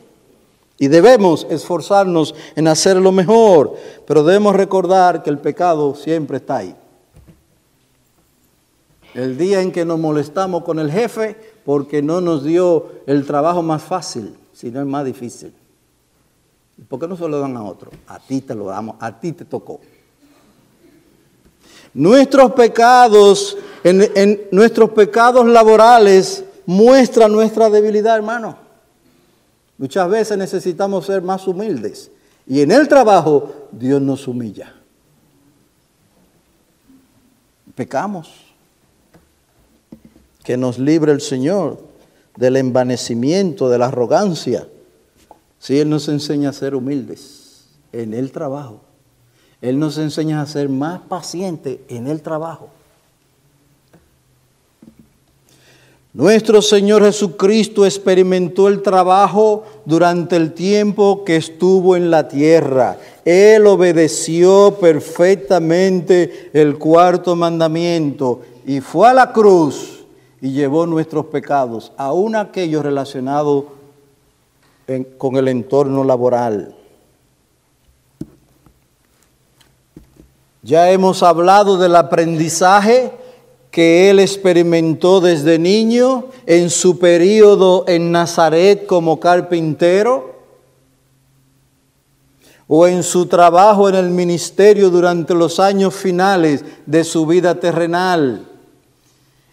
y 0.78 0.88
debemos 0.88 1.46
esforzarnos 1.48 2.34
en 2.54 2.68
hacer 2.68 2.98
lo 2.98 3.10
mejor, 3.10 3.74
pero 4.06 4.22
debemos 4.22 4.54
recordar 4.54 5.22
que 5.22 5.30
el 5.30 5.38
pecado 5.38 5.94
siempre 5.94 6.36
está 6.36 6.58
ahí. 6.58 6.74
El 9.14 9.38
día 9.38 9.62
en 9.62 9.72
que 9.72 9.84
nos 9.84 9.98
molestamos 9.98 10.64
con 10.64 10.78
el 10.78 10.90
jefe 10.90 11.36
porque 11.64 12.02
no 12.02 12.20
nos 12.20 12.44
dio 12.44 12.90
el 13.06 13.26
trabajo 13.26 13.62
más 13.62 13.82
fácil, 13.82 14.36
sino 14.52 14.80
el 14.80 14.86
más 14.86 15.04
difícil. 15.04 15.52
¿Por 16.88 17.00
qué 17.00 17.08
no 17.08 17.16
se 17.16 17.26
lo 17.26 17.40
dan 17.40 17.56
a 17.56 17.64
otro? 17.64 17.90
A 18.06 18.18
ti 18.18 18.40
te 18.40 18.54
lo 18.54 18.66
damos, 18.66 18.96
a 19.00 19.18
ti 19.18 19.32
te 19.32 19.44
tocó. 19.44 19.80
Nuestros 21.94 22.52
pecados, 22.52 23.56
en, 23.82 24.42
nuestros 24.52 24.90
pecados 24.90 25.46
laborales 25.46 26.44
muestran 26.66 27.32
nuestra 27.32 27.70
debilidad, 27.70 28.16
hermano. 28.16 28.56
Muchas 29.78 30.08
veces 30.08 30.36
necesitamos 30.36 31.06
ser 31.06 31.22
más 31.22 31.46
humildes. 31.46 32.10
Y 32.46 32.60
en 32.60 32.70
el 32.70 32.88
trabajo 32.88 33.68
Dios 33.72 34.00
nos 34.00 34.28
humilla. 34.28 34.74
Pecamos 37.74 38.47
que 40.48 40.56
nos 40.56 40.78
libre 40.78 41.12
el 41.12 41.20
Señor 41.20 41.78
del 42.34 42.56
envanecimiento, 42.56 43.68
de 43.68 43.76
la 43.76 43.88
arrogancia. 43.88 44.66
Si 45.58 45.78
Él 45.78 45.90
nos 45.90 46.08
enseña 46.08 46.48
a 46.48 46.52
ser 46.54 46.74
humildes 46.74 47.66
en 47.92 48.14
el 48.14 48.32
trabajo, 48.32 48.80
Él 49.60 49.78
nos 49.78 49.98
enseña 49.98 50.40
a 50.40 50.46
ser 50.46 50.70
más 50.70 51.02
pacientes 51.02 51.80
en 51.90 52.06
el 52.06 52.22
trabajo. 52.22 52.70
Nuestro 56.14 56.62
Señor 56.62 57.04
Jesucristo 57.04 57.84
experimentó 57.84 58.68
el 58.68 58.80
trabajo 58.80 59.66
durante 59.84 60.36
el 60.36 60.54
tiempo 60.54 61.24
que 61.26 61.36
estuvo 61.36 61.94
en 61.94 62.10
la 62.10 62.26
tierra. 62.26 62.96
Él 63.26 63.66
obedeció 63.66 64.78
perfectamente 64.80 66.48
el 66.54 66.78
cuarto 66.78 67.36
mandamiento 67.36 68.40
y 68.66 68.80
fue 68.80 69.10
a 69.10 69.12
la 69.12 69.30
cruz 69.34 69.97
y 70.40 70.52
llevó 70.52 70.86
nuestros 70.86 71.26
pecados, 71.26 71.92
aún 71.96 72.36
aquellos 72.36 72.82
relacionados 72.82 73.64
con 75.18 75.36
el 75.36 75.48
entorno 75.48 76.04
laboral. 76.04 76.74
Ya 80.62 80.90
hemos 80.90 81.22
hablado 81.22 81.78
del 81.78 81.96
aprendizaje 81.96 83.12
que 83.70 84.10
él 84.10 84.18
experimentó 84.18 85.20
desde 85.20 85.58
niño 85.58 86.26
en 86.46 86.70
su 86.70 86.98
periodo 86.98 87.84
en 87.86 88.12
Nazaret 88.12 88.86
como 88.86 89.20
carpintero. 89.20 90.36
o 92.70 92.86
en 92.86 93.02
su 93.02 93.24
trabajo 93.24 93.88
en 93.88 93.94
el 93.94 94.10
ministerio 94.10 94.90
durante 94.90 95.32
los 95.32 95.58
años 95.58 95.94
finales 95.94 96.62
de 96.84 97.02
su 97.02 97.24
vida 97.24 97.54
terrenal. 97.54 98.46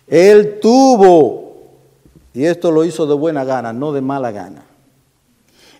Él 0.07 0.59
tuvo, 0.61 1.53
y 2.33 2.45
esto 2.45 2.71
lo 2.71 2.85
hizo 2.85 3.05
de 3.07 3.15
buena 3.15 3.43
gana, 3.43 3.73
no 3.73 3.91
de 3.91 4.01
mala 4.01 4.31
gana, 4.31 4.65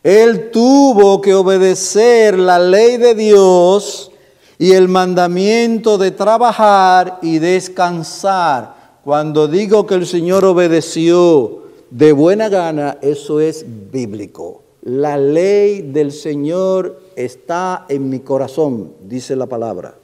él 0.06 0.52
tuvo 0.52 1.20
que 1.20 1.34
obedecer 1.34 2.38
la 2.38 2.60
ley 2.60 2.98
de 2.98 3.16
Dios 3.16 4.12
y 4.60 4.74
el 4.74 4.88
mandamiento 4.88 5.98
de 5.98 6.12
trabajar 6.12 7.18
y 7.24 7.40
descansar. 7.40 8.76
Cuando 9.04 9.48
digo 9.48 9.88
que 9.88 9.96
el 9.96 10.06
Señor 10.06 10.46
obedeció 10.46 11.64
de 11.90 12.12
buena 12.12 12.50
gana, 12.50 13.00
eso 13.02 13.40
es 13.40 13.66
bíblico. 13.92 14.62
La 14.84 15.18
ley 15.18 15.82
del 15.82 16.12
Señor 16.12 17.02
está 17.16 17.88
en 17.90 18.08
mi 18.08 18.20
corazón, 18.20 18.94
dice 19.02 19.36
la 19.36 19.48
palabra. 19.48 19.96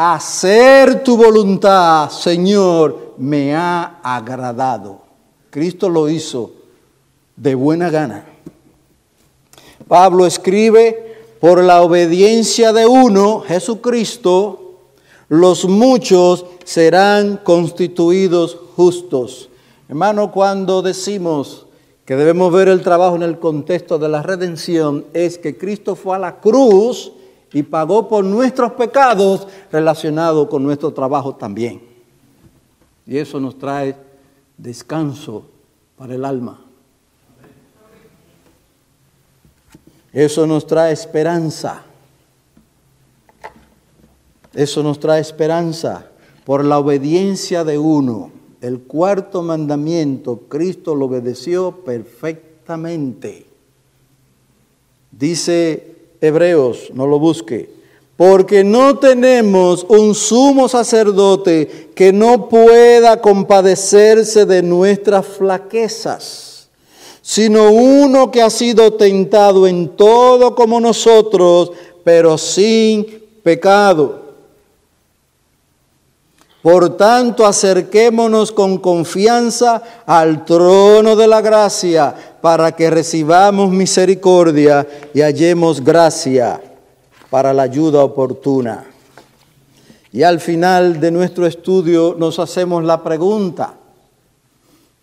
Hacer 0.00 1.02
tu 1.02 1.16
voluntad, 1.16 2.08
Señor, 2.10 3.14
me 3.18 3.52
ha 3.56 3.98
agradado. 4.00 5.00
Cristo 5.50 5.88
lo 5.88 6.08
hizo 6.08 6.52
de 7.34 7.56
buena 7.56 7.90
gana. 7.90 8.24
Pablo 9.88 10.24
escribe, 10.24 11.16
por 11.40 11.64
la 11.64 11.82
obediencia 11.82 12.72
de 12.72 12.86
uno, 12.86 13.40
Jesucristo, 13.40 14.74
los 15.28 15.64
muchos 15.64 16.46
serán 16.62 17.38
constituidos 17.38 18.56
justos. 18.76 19.48
Hermano, 19.88 20.30
cuando 20.30 20.80
decimos 20.80 21.66
que 22.04 22.14
debemos 22.14 22.52
ver 22.52 22.68
el 22.68 22.82
trabajo 22.82 23.16
en 23.16 23.24
el 23.24 23.40
contexto 23.40 23.98
de 23.98 24.08
la 24.08 24.22
redención, 24.22 25.06
es 25.12 25.38
que 25.38 25.58
Cristo 25.58 25.96
fue 25.96 26.14
a 26.14 26.20
la 26.20 26.38
cruz 26.38 27.10
y 27.52 27.62
pagó 27.62 28.08
por 28.08 28.24
nuestros 28.24 28.72
pecados 28.72 29.46
relacionados 29.72 30.48
con 30.48 30.62
nuestro 30.62 30.92
trabajo 30.92 31.34
también. 31.34 31.80
Y 33.06 33.16
eso 33.16 33.40
nos 33.40 33.58
trae 33.58 33.96
descanso 34.56 35.44
para 35.96 36.14
el 36.14 36.24
alma. 36.24 36.60
Eso 40.12 40.46
nos 40.46 40.66
trae 40.66 40.92
esperanza. 40.92 41.84
Eso 44.52 44.82
nos 44.82 44.98
trae 44.98 45.20
esperanza 45.20 46.06
por 46.44 46.64
la 46.64 46.78
obediencia 46.78 47.64
de 47.64 47.78
uno. 47.78 48.30
El 48.60 48.80
cuarto 48.80 49.42
mandamiento, 49.42 50.40
Cristo 50.48 50.94
lo 50.94 51.06
obedeció 51.06 51.84
perfectamente. 51.84 53.46
Dice 55.12 55.97
Hebreos, 56.20 56.90
no 56.94 57.06
lo 57.06 57.18
busque, 57.18 57.70
porque 58.16 58.64
no 58.64 58.98
tenemos 58.98 59.86
un 59.88 60.14
sumo 60.14 60.68
sacerdote 60.68 61.90
que 61.94 62.12
no 62.12 62.48
pueda 62.48 63.20
compadecerse 63.20 64.44
de 64.46 64.62
nuestras 64.62 65.26
flaquezas 65.26 66.48
sino 67.28 67.70
uno 67.70 68.30
que 68.30 68.40
ha 68.40 68.48
sido 68.48 68.94
tentado 68.94 69.66
en 69.66 69.90
todo 69.90 70.54
como 70.54 70.80
nosotros, 70.80 71.72
pero 72.02 72.38
sin 72.38 73.04
pecado. 73.42 74.27
Por 76.62 76.96
tanto, 76.96 77.46
acerquémonos 77.46 78.50
con 78.50 78.78
confianza 78.78 79.82
al 80.06 80.44
trono 80.44 81.14
de 81.14 81.28
la 81.28 81.40
gracia 81.40 82.14
para 82.40 82.72
que 82.72 82.90
recibamos 82.90 83.70
misericordia 83.70 84.86
y 85.14 85.20
hallemos 85.20 85.82
gracia 85.82 86.60
para 87.30 87.52
la 87.52 87.62
ayuda 87.62 88.02
oportuna. 88.02 88.86
Y 90.12 90.22
al 90.22 90.40
final 90.40 91.00
de 91.00 91.10
nuestro 91.10 91.46
estudio 91.46 92.16
nos 92.18 92.38
hacemos 92.38 92.82
la 92.82 93.04
pregunta, 93.04 93.74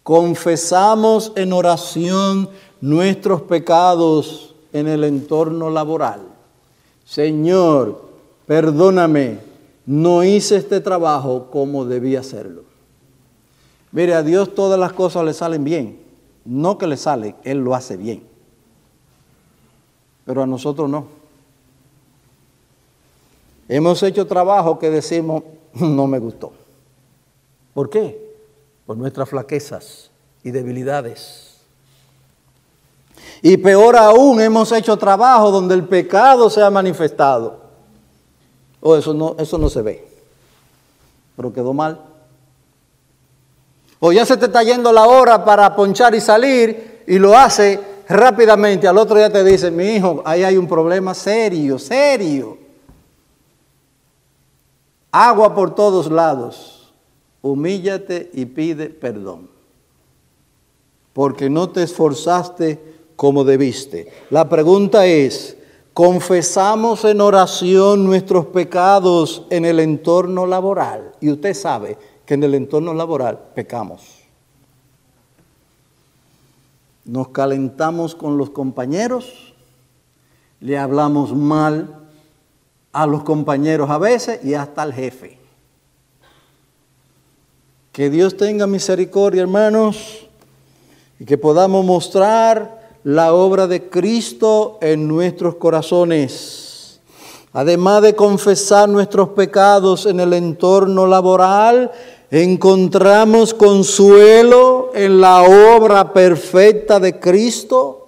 confesamos 0.03 1.31
en 1.35 1.53
oración 1.53 2.49
nuestros 2.81 3.43
pecados 3.43 4.55
en 4.73 4.87
el 4.87 5.05
entorno 5.05 5.69
laboral. 5.69 6.21
Señor, 7.05 8.01
perdóname, 8.45 9.54
no 9.85 10.23
hice 10.23 10.57
este 10.57 10.81
trabajo 10.81 11.49
como 11.51 11.85
debía 11.85 12.21
hacerlo. 12.21 12.63
Mire, 13.91 14.13
a 14.13 14.23
Dios 14.23 14.53
todas 14.55 14.79
las 14.79 14.93
cosas 14.93 15.23
le 15.23 15.33
salen 15.33 15.63
bien. 15.63 15.99
No 16.43 16.77
que 16.77 16.87
le 16.87 16.97
salen, 16.97 17.35
Él 17.43 17.59
lo 17.59 17.75
hace 17.75 17.97
bien. 17.97 18.23
Pero 20.25 20.43
a 20.43 20.47
nosotros 20.47 20.89
no. 20.89 21.07
Hemos 23.67 24.03
hecho 24.03 24.27
trabajo 24.27 24.77
que 24.77 24.89
decimos, 24.89 25.43
no 25.73 26.07
me 26.07 26.19
gustó. 26.19 26.53
¿Por 27.73 27.89
qué? 27.89 28.25
por 28.85 28.97
nuestras 28.97 29.27
flaquezas 29.29 30.11
y 30.43 30.51
debilidades. 30.51 31.55
Y 33.41 33.57
peor 33.57 33.95
aún, 33.95 34.39
hemos 34.41 34.71
hecho 34.71 34.97
trabajo 34.97 35.51
donde 35.51 35.75
el 35.75 35.83
pecado 35.85 36.49
se 36.49 36.61
ha 36.61 36.69
manifestado. 36.69 37.64
Oh, 38.87 38.95
eso 38.95 39.15
no, 39.15 39.35
eso 39.39 39.57
no 39.57 39.67
se 39.67 39.81
ve. 39.81 40.07
Pero 41.35 41.51
quedó 41.51 41.73
mal. 41.73 41.99
O 43.99 44.11
ya 44.11 44.27
se 44.27 44.37
te 44.37 44.45
está 44.45 44.61
yendo 44.61 44.93
la 44.93 45.07
hora 45.07 45.43
para 45.43 45.75
ponchar 45.75 46.13
y 46.13 46.21
salir 46.21 47.01
y 47.07 47.17
lo 47.17 47.35
hace 47.35 47.79
rápidamente. 48.07 48.87
Al 48.87 48.99
otro 48.99 49.17
día 49.17 49.31
te 49.31 49.43
dice, 49.43 49.71
mi 49.71 49.95
hijo, 49.95 50.21
ahí 50.23 50.43
hay 50.43 50.55
un 50.55 50.67
problema 50.67 51.15
serio, 51.15 51.79
serio. 51.79 52.59
Agua 55.11 55.55
por 55.55 55.73
todos 55.73 56.11
lados 56.11 56.93
humíllate 57.41 58.29
y 58.33 58.45
pide 58.45 58.91
perdón, 58.91 59.49
porque 61.11 61.49
no 61.49 61.71
te 61.71 61.81
esforzaste 61.81 62.79
como 63.15 63.43
debiste. 63.43 64.11
La 64.29 64.47
pregunta 64.47 65.07
es, 65.07 65.57
confesamos 65.95 67.05
en 67.05 67.21
oración 67.21 68.03
nuestros 68.03 68.47
pecados 68.47 69.43
en 69.49 69.63
el 69.63 69.79
entorno 69.79 70.45
laboral. 70.45 71.13
Y 71.21 71.31
usted 71.31 71.53
sabe 71.53 71.97
que 72.25 72.33
en 72.33 72.43
el 72.43 72.53
entorno 72.53 72.93
laboral 72.93 73.39
pecamos. 73.55 74.01
Nos 77.05 77.29
calentamos 77.29 78.13
con 78.13 78.37
los 78.37 78.49
compañeros, 78.49 79.53
le 80.59 80.77
hablamos 80.77 81.33
mal 81.33 82.09
a 82.91 83.07
los 83.07 83.23
compañeros 83.23 83.89
a 83.89 83.97
veces 83.97 84.43
y 84.43 84.53
hasta 84.53 84.81
al 84.81 84.93
jefe. 84.93 85.39
Que 87.93 88.09
Dios 88.09 88.35
tenga 88.35 88.67
misericordia, 88.67 89.43
hermanos, 89.43 90.27
y 91.21 91.23
que 91.23 91.37
podamos 91.37 91.85
mostrar 91.85 92.84
la 93.05 93.33
obra 93.33 93.67
de 93.67 93.87
Cristo 93.87 94.79
en 94.81 95.07
nuestros 95.07 95.55
corazones. 95.55 96.99
Además 97.53 98.01
de 98.01 98.15
confesar 98.15 98.89
nuestros 98.89 99.29
pecados 99.29 100.07
en 100.07 100.19
el 100.19 100.33
entorno 100.33 101.05
laboral, 101.05 101.91
encontramos 102.31 103.53
consuelo 103.53 104.89
en 104.95 105.21
la 105.21 105.43
obra 105.43 106.13
perfecta 106.13 106.99
de 106.99 107.19
Cristo. 107.19 108.07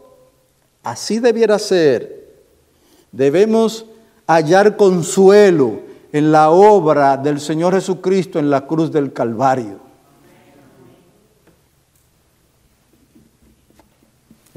Así 0.81 1.19
debiera 1.19 1.59
ser. 1.59 2.33
Debemos 3.11 3.85
hallar 4.25 4.77
consuelo 4.77 5.79
en 6.11 6.31
la 6.31 6.49
obra 6.49 7.17
del 7.17 7.39
Señor 7.39 7.75
Jesucristo 7.75 8.39
en 8.39 8.49
la 8.49 8.65
cruz 8.65 8.91
del 8.91 9.13
Calvario. 9.13 9.86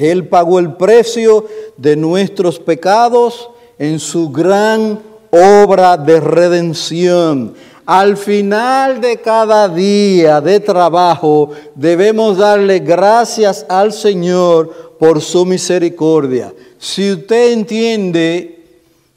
Él 0.00 0.28
pagó 0.28 0.58
el 0.58 0.72
precio 0.76 1.44
de 1.76 1.94
nuestros 1.94 2.58
pecados 2.58 3.50
en 3.78 4.00
su 4.00 4.30
gran 4.30 4.98
obra 5.30 5.98
de 5.98 6.18
redención. 6.20 7.52
Al 7.84 8.16
final 8.16 9.02
de 9.02 9.18
cada 9.18 9.68
día 9.68 10.40
de 10.40 10.58
trabajo 10.58 11.50
debemos 11.74 12.38
darle 12.38 12.78
gracias 12.78 13.66
al 13.68 13.92
Señor 13.92 14.96
por 14.98 15.20
su 15.20 15.44
misericordia. 15.44 16.54
Si 16.78 17.12
usted 17.12 17.52
entiende 17.52 18.64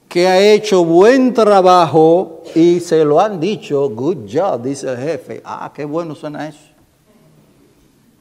que 0.10 0.28
ha 0.28 0.38
hecho 0.38 0.84
buen 0.84 1.34
trabajo 1.34 2.44
y 2.56 2.82
se 2.82 3.06
lo 3.06 3.22
han 3.22 3.40
dicho, 3.40 3.90
good 3.90 4.30
job, 4.30 4.62
dice 4.62 4.90
el 4.90 4.98
jefe. 4.98 5.42
Ah, 5.46 5.72
qué 5.74 5.86
bueno 5.86 6.14
suena 6.14 6.50
eso. 6.50 6.73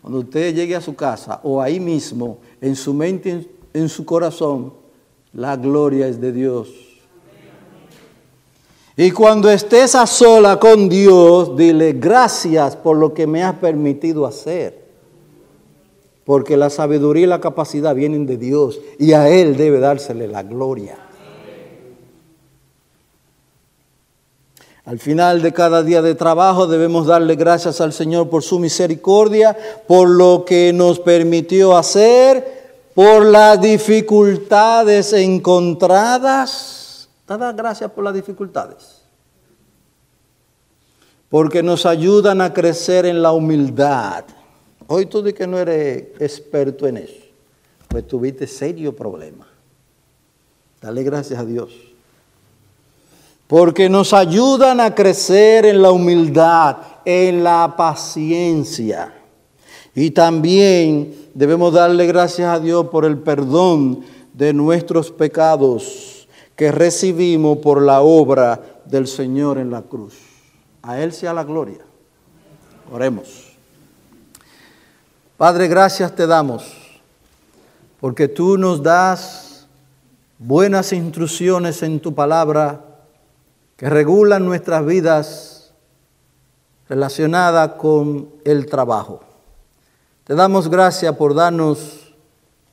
Cuando 0.03 0.19
usted 0.19 0.55
llegue 0.55 0.77
a 0.77 0.81
su 0.81 0.95
casa 0.95 1.41
o 1.45 1.63
ahí 1.63 1.81
mismo, 1.81 2.39
en 2.61 2.77
su 2.77 2.93
mente, 2.93 3.49
en 3.73 3.89
su 3.89 4.05
corazón, 4.05 4.75
la 5.33 5.57
gloria 5.57 6.09
es 6.09 6.21
de 6.21 6.33
Dios. 6.33 6.69
Y 8.97 9.11
cuando 9.13 9.49
estés 9.49 9.95
a 9.95 10.07
sola 10.07 10.59
con 10.59 10.89
Dios, 10.89 11.57
dile 11.57 11.93
gracias 11.95 12.77
por 12.77 12.97
lo 12.97 13.15
que 13.15 13.27
me 13.27 13.43
has 13.43 13.55
permitido 13.55 14.27
hacer. 14.27 14.83
porque 16.25 16.57
la 16.57 16.71
sabiduría 16.71 17.25
y 17.25 17.27
la 17.27 17.41
capacidad 17.41 17.97
vienen 17.97 18.27
de 18.27 18.37
Dios 18.37 18.81
y 18.99 19.13
a 19.13 19.29
Él 19.29 19.57
debe 19.57 19.81
dársele 19.81 20.29
la 20.29 20.45
gloria. 20.45 20.97
Al 24.85 24.99
final 24.99 25.43
de 25.43 25.53
cada 25.53 25.85
día 25.85 26.03
de 26.03 26.17
trabajo 26.17 26.67
debemos 26.67 27.07
darle 27.07 27.37
gracias 27.37 27.81
al 27.81 27.93
Señor 27.93 28.29
por 28.29 28.43
su 28.43 28.59
misericordia, 28.59 29.57
por 29.87 30.11
lo 30.11 30.45
que 30.45 30.73
nos 30.73 30.99
permitió 30.99 31.77
hacer, 31.77 32.91
por 32.93 33.25
las 33.25 33.61
dificultades 33.61 35.13
encontradas. 35.13 37.09
Dada 37.29 37.53
gracias 37.53 37.93
por 37.93 38.03
las 38.03 38.15
dificultades. 38.15 39.03
Porque 41.29 41.63
nos 41.63 41.87
ayudan 41.87 42.41
a 42.41 42.53
crecer 42.53 43.07
en 43.07 43.23
la 43.23 43.31
humildad. 43.33 44.25
Hoy 44.89 45.07
tú 45.07 45.23
de 45.23 45.33
que 45.33 45.47
no 45.47 45.59
eres 45.59 46.09
experto 46.19 46.89
en 46.89 46.97
eso, 46.97 47.23
pues 47.87 48.07
tuviste 48.07 48.49
serio 48.49 48.95
problema. 48.95 49.47
Dale 50.81 51.05
gracias 51.05 51.39
a 51.39 51.45
Dios 51.45 51.92
porque 53.53 53.91
nos 53.91 54.15
ayudan 54.15 54.81
a 54.81 54.95
crecer 54.95 55.67
en 55.67 55.83
la 55.83 55.91
humildad, 55.91 56.79
en 57.05 57.45
la 57.45 57.75
paciencia. 57.77 59.13
Y 59.95 60.13
también 60.13 61.29
debemos 61.35 61.75
darle 61.75 62.07
gracias 62.07 62.49
a 62.49 62.59
Dios 62.59 62.87
por 62.87 63.05
el 63.05 63.19
perdón 63.19 64.07
de 64.33 64.55
nuestros 64.55 65.11
pecados 65.11 66.27
que 66.57 66.73
recibimos 66.73 67.59
por 67.59 67.83
la 67.83 68.01
obra 68.01 68.59
del 68.87 69.07
Señor 69.07 69.59
en 69.59 69.71
la 69.71 69.83
cruz. 69.83 70.15
A 70.81 70.99
Él 70.99 71.13
sea 71.13 71.35
la 71.35 71.45
gloria. 71.45 71.85
Oremos. 72.91 73.53
Padre, 75.37 75.69
gracias 75.69 76.17
te 76.17 76.27
damos 76.27 76.73
porque 78.01 78.29
tú 78.29 78.57
nos 78.57 78.83
das 78.83 79.67
buenas 80.39 80.95
instrucciones 80.95 81.83
en 81.83 82.01
tu 82.01 82.15
palabra 82.15 82.89
que 83.83 83.91
regulan 83.91 84.45
nuestras 84.45 84.87
vidas 84.87 85.73
relacionadas 86.89 87.73
con 87.73 88.29
el 88.45 88.67
trabajo. 88.67 89.23
Te 90.23 90.37
damos 90.37 90.69
gracias 90.69 91.17
por 91.17 91.35
darnos 91.35 92.15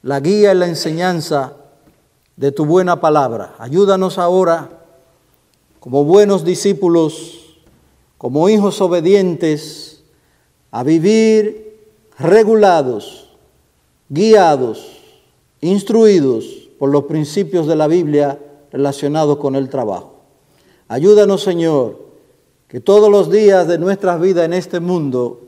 la 0.03 0.19
guía 0.19 0.51
y 0.51 0.55
la 0.55 0.67
enseñanza 0.67 1.53
de 2.35 2.51
tu 2.51 2.63
buena 2.63 3.01
palabra. 3.01 3.55
Ayúdanos 3.57 4.19
ahora, 4.19 4.69
como 5.79 6.03
buenos 6.03 6.45
discípulos, 6.45 7.57
como 8.19 8.47
hijos 8.47 8.79
obedientes, 8.79 10.03
a 10.69 10.83
vivir 10.83 11.89
regulados, 12.19 13.35
guiados, 14.09 14.99
instruidos 15.59 16.69
por 16.77 16.91
los 16.91 17.05
principios 17.05 17.65
de 17.65 17.75
la 17.75 17.87
Biblia 17.87 18.37
relacionados 18.71 19.39
con 19.39 19.55
el 19.55 19.69
trabajo. 19.69 20.18
Ayúdanos, 20.89 21.43
Señor, 21.43 21.99
que 22.67 22.79
todos 22.79 23.11
los 23.11 23.29
días 23.29 23.67
de 23.67 23.77
nuestras 23.77 24.19
vidas 24.19 24.45
en 24.45 24.53
este 24.53 24.79
mundo 24.79 25.39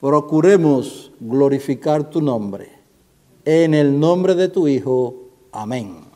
procuremos 0.00 1.10
glorificar 1.18 2.08
tu 2.08 2.22
nombre. 2.22 2.70
En 3.44 3.74
el 3.74 3.98
nombre 3.98 4.36
de 4.36 4.48
tu 4.48 4.68
Hijo. 4.68 5.16
Amén. 5.50 6.13